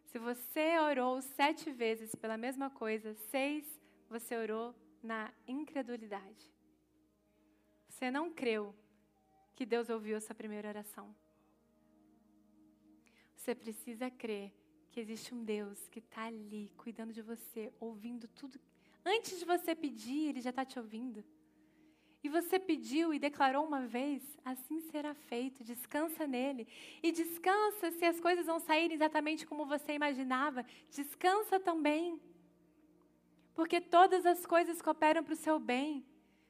Se 0.06 0.18
você 0.18 0.76
orou 0.80 1.22
sete 1.22 1.70
vezes 1.70 2.16
pela 2.16 2.36
mesma 2.36 2.68
coisa, 2.68 3.14
seis 3.30 3.64
você 4.08 4.36
orou 4.36 4.74
na 5.00 5.32
incredulidade. 5.46 6.52
Você 7.88 8.10
não 8.10 8.28
creu 8.32 8.74
que 9.54 9.64
Deus 9.64 9.88
ouviu 9.88 10.16
essa 10.16 10.34
primeira 10.34 10.68
oração. 10.68 11.14
Você 13.36 13.54
precisa 13.54 14.10
crer 14.10 14.52
que 14.90 15.00
existe 15.00 15.34
um 15.34 15.44
Deus 15.44 15.88
que 15.88 16.00
está 16.00 16.24
ali, 16.24 16.72
cuidando 16.76 17.12
de 17.12 17.22
você, 17.22 17.72
ouvindo 17.78 18.26
tudo. 18.28 18.58
Antes 19.04 19.38
de 19.38 19.44
você 19.44 19.74
pedir, 19.74 20.28
Ele 20.28 20.40
já 20.40 20.50
está 20.50 20.64
te 20.64 20.78
ouvindo. 20.78 21.24
E 22.22 22.28
você 22.28 22.58
pediu 22.58 23.14
e 23.14 23.18
declarou 23.18 23.64
uma 23.64 23.86
vez, 23.86 24.22
assim 24.44 24.80
será 24.80 25.14
feito. 25.14 25.64
Descansa 25.64 26.26
nele. 26.26 26.68
E 27.02 27.10
descansa 27.10 27.90
se 27.92 28.04
as 28.04 28.20
coisas 28.20 28.44
vão 28.44 28.58
sair 28.58 28.92
exatamente 28.92 29.46
como 29.46 29.64
você 29.64 29.94
imaginava. 29.94 30.66
Descansa 30.90 31.58
também. 31.58 32.20
Porque 33.54 33.80
todas 33.80 34.26
as 34.26 34.44
coisas 34.44 34.82
cooperam 34.82 35.24
para 35.24 35.32
o 35.32 35.36
seu 35.36 35.58
bem. 35.58 36.04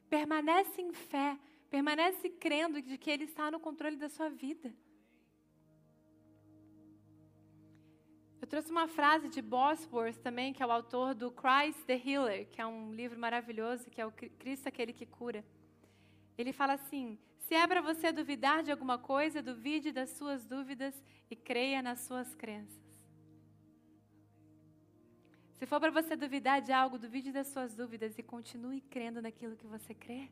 Permanece 0.08 0.80
em 0.80 0.92
fé. 0.92 1.38
Permanece 1.70 2.28
crendo 2.28 2.82
de 2.82 2.98
que 2.98 3.10
Ele 3.10 3.24
está 3.24 3.48
no 3.48 3.60
controle 3.60 3.96
da 3.96 4.08
sua 4.08 4.28
vida. 4.28 4.74
Trouxe 8.50 8.70
uma 8.70 8.88
frase 8.88 9.28
de 9.28 9.40
Bosworth 9.40 10.18
também, 10.18 10.52
que 10.52 10.60
é 10.60 10.66
o 10.66 10.72
autor 10.72 11.14
do 11.14 11.30
Christ 11.30 11.84
the 11.86 12.02
Healer, 12.04 12.48
que 12.50 12.60
é 12.60 12.66
um 12.66 12.92
livro 12.92 13.16
maravilhoso, 13.16 13.88
que 13.88 14.00
é 14.00 14.04
o 14.04 14.10
Cristo 14.10 14.66
aquele 14.68 14.92
que 14.92 15.06
cura. 15.06 15.44
Ele 16.36 16.52
fala 16.52 16.72
assim: 16.72 17.16
se 17.46 17.54
é 17.54 17.64
para 17.64 17.80
você 17.80 18.10
duvidar 18.10 18.64
de 18.64 18.72
alguma 18.72 18.98
coisa, 18.98 19.40
duvide 19.40 19.92
das 19.92 20.10
suas 20.10 20.44
dúvidas 20.44 21.00
e 21.30 21.36
creia 21.36 21.80
nas 21.80 22.00
suas 22.00 22.34
crenças. 22.34 22.90
Se 25.56 25.64
for 25.64 25.78
para 25.78 25.92
você 25.92 26.16
duvidar 26.16 26.60
de 26.60 26.72
algo, 26.72 26.98
duvide 26.98 27.30
das 27.30 27.46
suas 27.46 27.72
dúvidas 27.76 28.18
e 28.18 28.22
continue 28.22 28.80
crendo 28.80 29.22
naquilo 29.22 29.56
que 29.56 29.66
você 29.66 29.94
crê, 29.94 30.28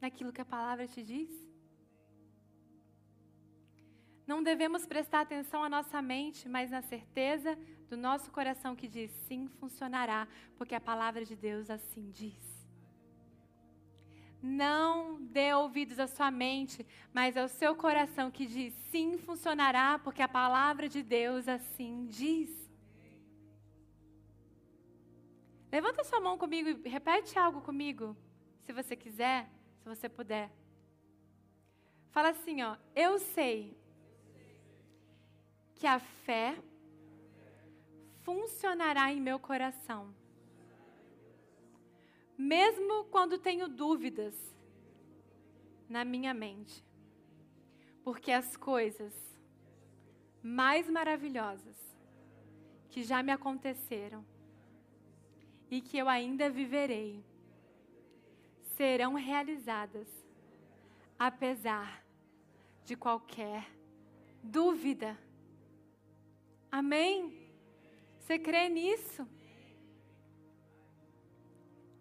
naquilo 0.00 0.32
que 0.32 0.40
a 0.40 0.44
palavra 0.56 0.88
te 0.88 1.02
diz. 1.02 1.30
Não 4.26 4.42
devemos 4.42 4.86
prestar 4.86 5.20
atenção 5.20 5.62
à 5.62 5.68
nossa 5.68 6.00
mente, 6.00 6.48
mas 6.48 6.70
na 6.70 6.80
certeza 6.80 7.58
do 7.90 7.96
nosso 7.96 8.30
coração 8.30 8.74
que 8.74 8.88
diz 8.88 9.10
sim, 9.26 9.48
funcionará, 9.48 10.26
porque 10.56 10.74
a 10.74 10.80
palavra 10.80 11.24
de 11.24 11.36
Deus 11.36 11.68
assim 11.68 12.10
diz. 12.10 12.54
Não 14.42 15.20
dê 15.20 15.52
ouvidos 15.54 15.98
à 15.98 16.06
sua 16.06 16.30
mente, 16.30 16.86
mas 17.12 17.36
ao 17.36 17.48
seu 17.48 17.74
coração 17.74 18.30
que 18.30 18.46
diz: 18.46 18.72
sim, 18.90 19.18
funcionará, 19.18 19.98
porque 19.98 20.22
a 20.22 20.28
palavra 20.28 20.88
de 20.88 21.02
Deus 21.02 21.46
assim 21.48 22.06
diz. 22.06 22.50
Levanta 25.70 26.04
sua 26.04 26.20
mão 26.20 26.38
comigo 26.38 26.68
e 26.68 26.88
repete 26.88 27.38
algo 27.38 27.60
comigo, 27.60 28.16
se 28.64 28.72
você 28.72 28.94
quiser, 28.94 29.50
se 29.82 29.88
você 29.88 30.08
puder. 30.08 30.50
Fala 32.10 32.28
assim, 32.28 32.62
ó, 32.62 32.76
eu 32.94 33.18
sei 33.18 33.76
que 35.74 35.86
a 35.86 35.98
fé 35.98 36.56
funcionará 38.22 39.12
em 39.12 39.20
meu 39.20 39.38
coração. 39.38 40.14
Mesmo 42.36 43.04
quando 43.04 43.38
tenho 43.38 43.68
dúvidas 43.68 44.34
na 45.88 46.04
minha 46.04 46.34
mente. 46.34 46.84
Porque 48.02 48.32
as 48.32 48.56
coisas 48.56 49.14
mais 50.42 50.90
maravilhosas 50.90 51.76
que 52.90 53.02
já 53.02 53.22
me 53.22 53.32
aconteceram 53.32 54.24
e 55.70 55.80
que 55.80 55.96
eu 55.96 56.08
ainda 56.08 56.50
viverei 56.50 57.24
serão 58.76 59.14
realizadas 59.14 60.08
apesar 61.18 62.04
de 62.84 62.94
qualquer 62.96 63.66
dúvida. 64.42 65.18
Amém? 66.80 67.32
Você 68.18 68.36
crê 68.36 68.68
nisso? 68.68 69.22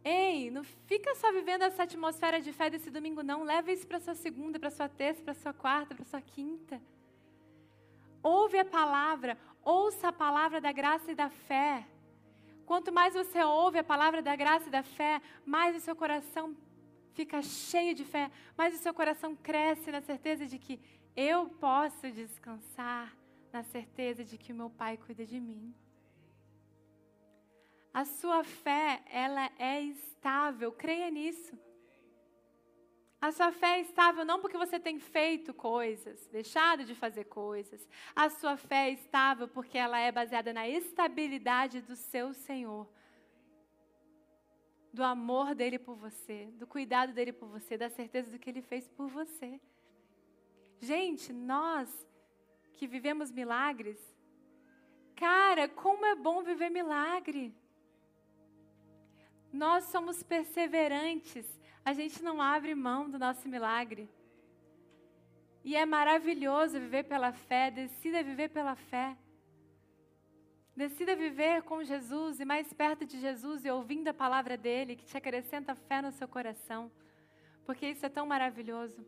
Ei, 0.03 0.49
não 0.49 0.63
fica 0.63 1.13
só 1.13 1.31
vivendo 1.31 1.61
essa 1.61 1.83
atmosfera 1.83 2.41
de 2.41 2.51
fé 2.51 2.71
desse 2.71 2.89
domingo, 2.89 3.21
não. 3.21 3.43
Leva 3.43 3.71
isso 3.71 3.85
para 3.85 3.99
sua 3.99 4.15
segunda, 4.15 4.59
para 4.59 4.71
sua 4.71 4.89
terça, 4.89 5.21
para 5.21 5.35
sua 5.35 5.53
quarta, 5.53 5.93
para 5.93 6.03
sua 6.05 6.21
quinta. 6.21 6.81
Ouve 8.23 8.57
a 8.57 8.65
palavra, 8.65 9.37
ouça 9.63 10.07
a 10.07 10.11
palavra 10.11 10.59
da 10.59 10.71
graça 10.71 11.11
e 11.11 11.15
da 11.23 11.29
fé. 11.29 11.85
Quanto 12.65 12.91
mais 12.91 13.13
você 13.13 13.43
ouve 13.43 13.77
a 13.77 13.83
palavra 13.83 14.23
da 14.23 14.35
graça 14.35 14.69
e 14.69 14.71
da 14.71 14.81
fé, 14.81 15.21
mais 15.45 15.75
o 15.75 15.81
seu 15.81 15.95
coração 15.95 16.57
fica 17.13 17.43
cheio 17.43 17.93
de 17.93 18.03
fé, 18.03 18.31
mais 18.57 18.73
o 18.73 18.79
seu 18.79 18.93
coração 18.93 19.35
cresce 19.35 19.91
na 19.91 20.01
certeza 20.01 20.47
de 20.47 20.57
que 20.57 20.79
eu 21.15 21.45
posso 21.59 22.11
descansar, 22.11 23.15
na 23.53 23.63
certeza 23.63 24.23
de 24.25 24.35
que 24.35 24.51
o 24.51 24.55
meu 24.55 24.69
Pai 24.69 24.97
cuida 24.97 25.23
de 25.23 25.39
mim. 25.39 25.73
A 27.93 28.03
sua 28.03 28.43
fé, 28.43 29.03
ela 29.07 29.51
é 29.59 29.79
estável, 29.81 30.71
creia 30.71 31.11
nisso. 31.11 31.55
A 33.21 33.31
sua 33.31 33.51
fé 33.51 33.77
é 33.77 33.81
estável 33.81 34.25
não 34.25 34.41
porque 34.41 34.57
você 34.57 34.77
tem 34.79 34.99
feito 34.99 35.53
coisas, 35.53 36.27
deixado 36.27 36.83
de 36.83 36.95
fazer 36.95 37.25
coisas. 37.25 37.87
A 38.15 38.27
sua 38.29 38.57
fé 38.57 38.89
é 38.89 38.91
estável 38.91 39.47
porque 39.47 39.77
ela 39.77 39.99
é 39.99 40.11
baseada 40.11 40.51
na 40.51 40.67
estabilidade 40.67 41.79
do 41.79 41.95
seu 41.95 42.33
Senhor. 42.33 42.89
Do 44.91 45.03
amor 45.03 45.53
dele 45.55 45.77
por 45.77 45.95
você, 45.95 46.47
do 46.55 46.67
cuidado 46.67 47.13
dele 47.13 47.31
por 47.31 47.47
você, 47.47 47.77
da 47.77 47.89
certeza 47.89 48.31
do 48.31 48.39
que 48.39 48.49
ele 48.49 48.61
fez 48.61 48.89
por 48.89 49.07
você. 49.07 49.61
Gente, 50.81 51.31
nós 51.31 51.87
que 52.73 52.87
vivemos 52.87 53.31
milagres, 53.31 53.99
cara, 55.15 55.67
como 55.67 56.05
é 56.05 56.15
bom 56.15 56.43
viver 56.43 56.69
milagre. 56.69 57.53
Nós 59.51 59.85
somos 59.85 60.23
perseverantes, 60.23 61.45
a 61.85 61.93
gente 61.93 62.23
não 62.23 62.41
abre 62.41 62.73
mão 62.73 63.09
do 63.09 63.19
nosso 63.19 63.47
milagre. 63.47 64.09
E 65.63 65.75
é 65.75 65.85
maravilhoso 65.85 66.79
viver 66.79 67.03
pela 67.03 67.31
fé, 67.31 67.71
decida 67.71 68.21
viver 68.21 68.49
pela 68.49 68.75
fé. 68.75 69.15
Decida 70.75 71.15
viver 71.15 71.61
com 71.61 71.83
Jesus 71.83 72.39
e 72.39 72.45
mais 72.45 72.73
perto 72.73 73.05
de 73.05 73.19
Jesus 73.19 73.63
e 73.63 73.69
ouvindo 73.69 74.07
a 74.07 74.13
palavra 74.13 74.57
dele, 74.57 74.95
que 74.95 75.05
te 75.05 75.15
acrescenta 75.15 75.75
fé 75.75 76.01
no 76.01 76.11
seu 76.11 76.27
coração, 76.27 76.91
porque 77.63 77.85
isso 77.85 78.05
é 78.05 78.09
tão 78.09 78.25
maravilhoso. 78.25 79.05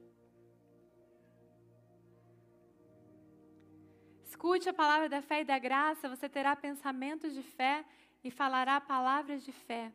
Escute 4.46 4.70
a 4.70 4.74
palavra 4.74 5.10
da 5.10 5.24
fé 5.24 5.42
e 5.42 5.44
da 5.44 5.58
graça, 5.58 6.08
você 6.08 6.30
terá 6.30 6.56
pensamentos 6.56 7.34
de 7.34 7.42
fé 7.42 7.84
e 8.24 8.30
falará 8.30 8.80
palavras 8.80 9.44
de 9.44 9.52
fé 9.52 9.92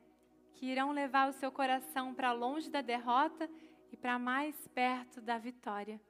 que 0.55 0.66
irão 0.66 0.90
levar 0.90 1.28
o 1.28 1.32
seu 1.32 1.53
coração 1.53 2.12
para 2.12 2.32
longe 2.32 2.68
da 2.68 2.80
derrota 2.80 3.48
e 3.92 3.96
para 3.96 4.18
mais 4.18 4.57
perto 4.74 5.20
da 5.20 5.38
vitória. 5.38 5.98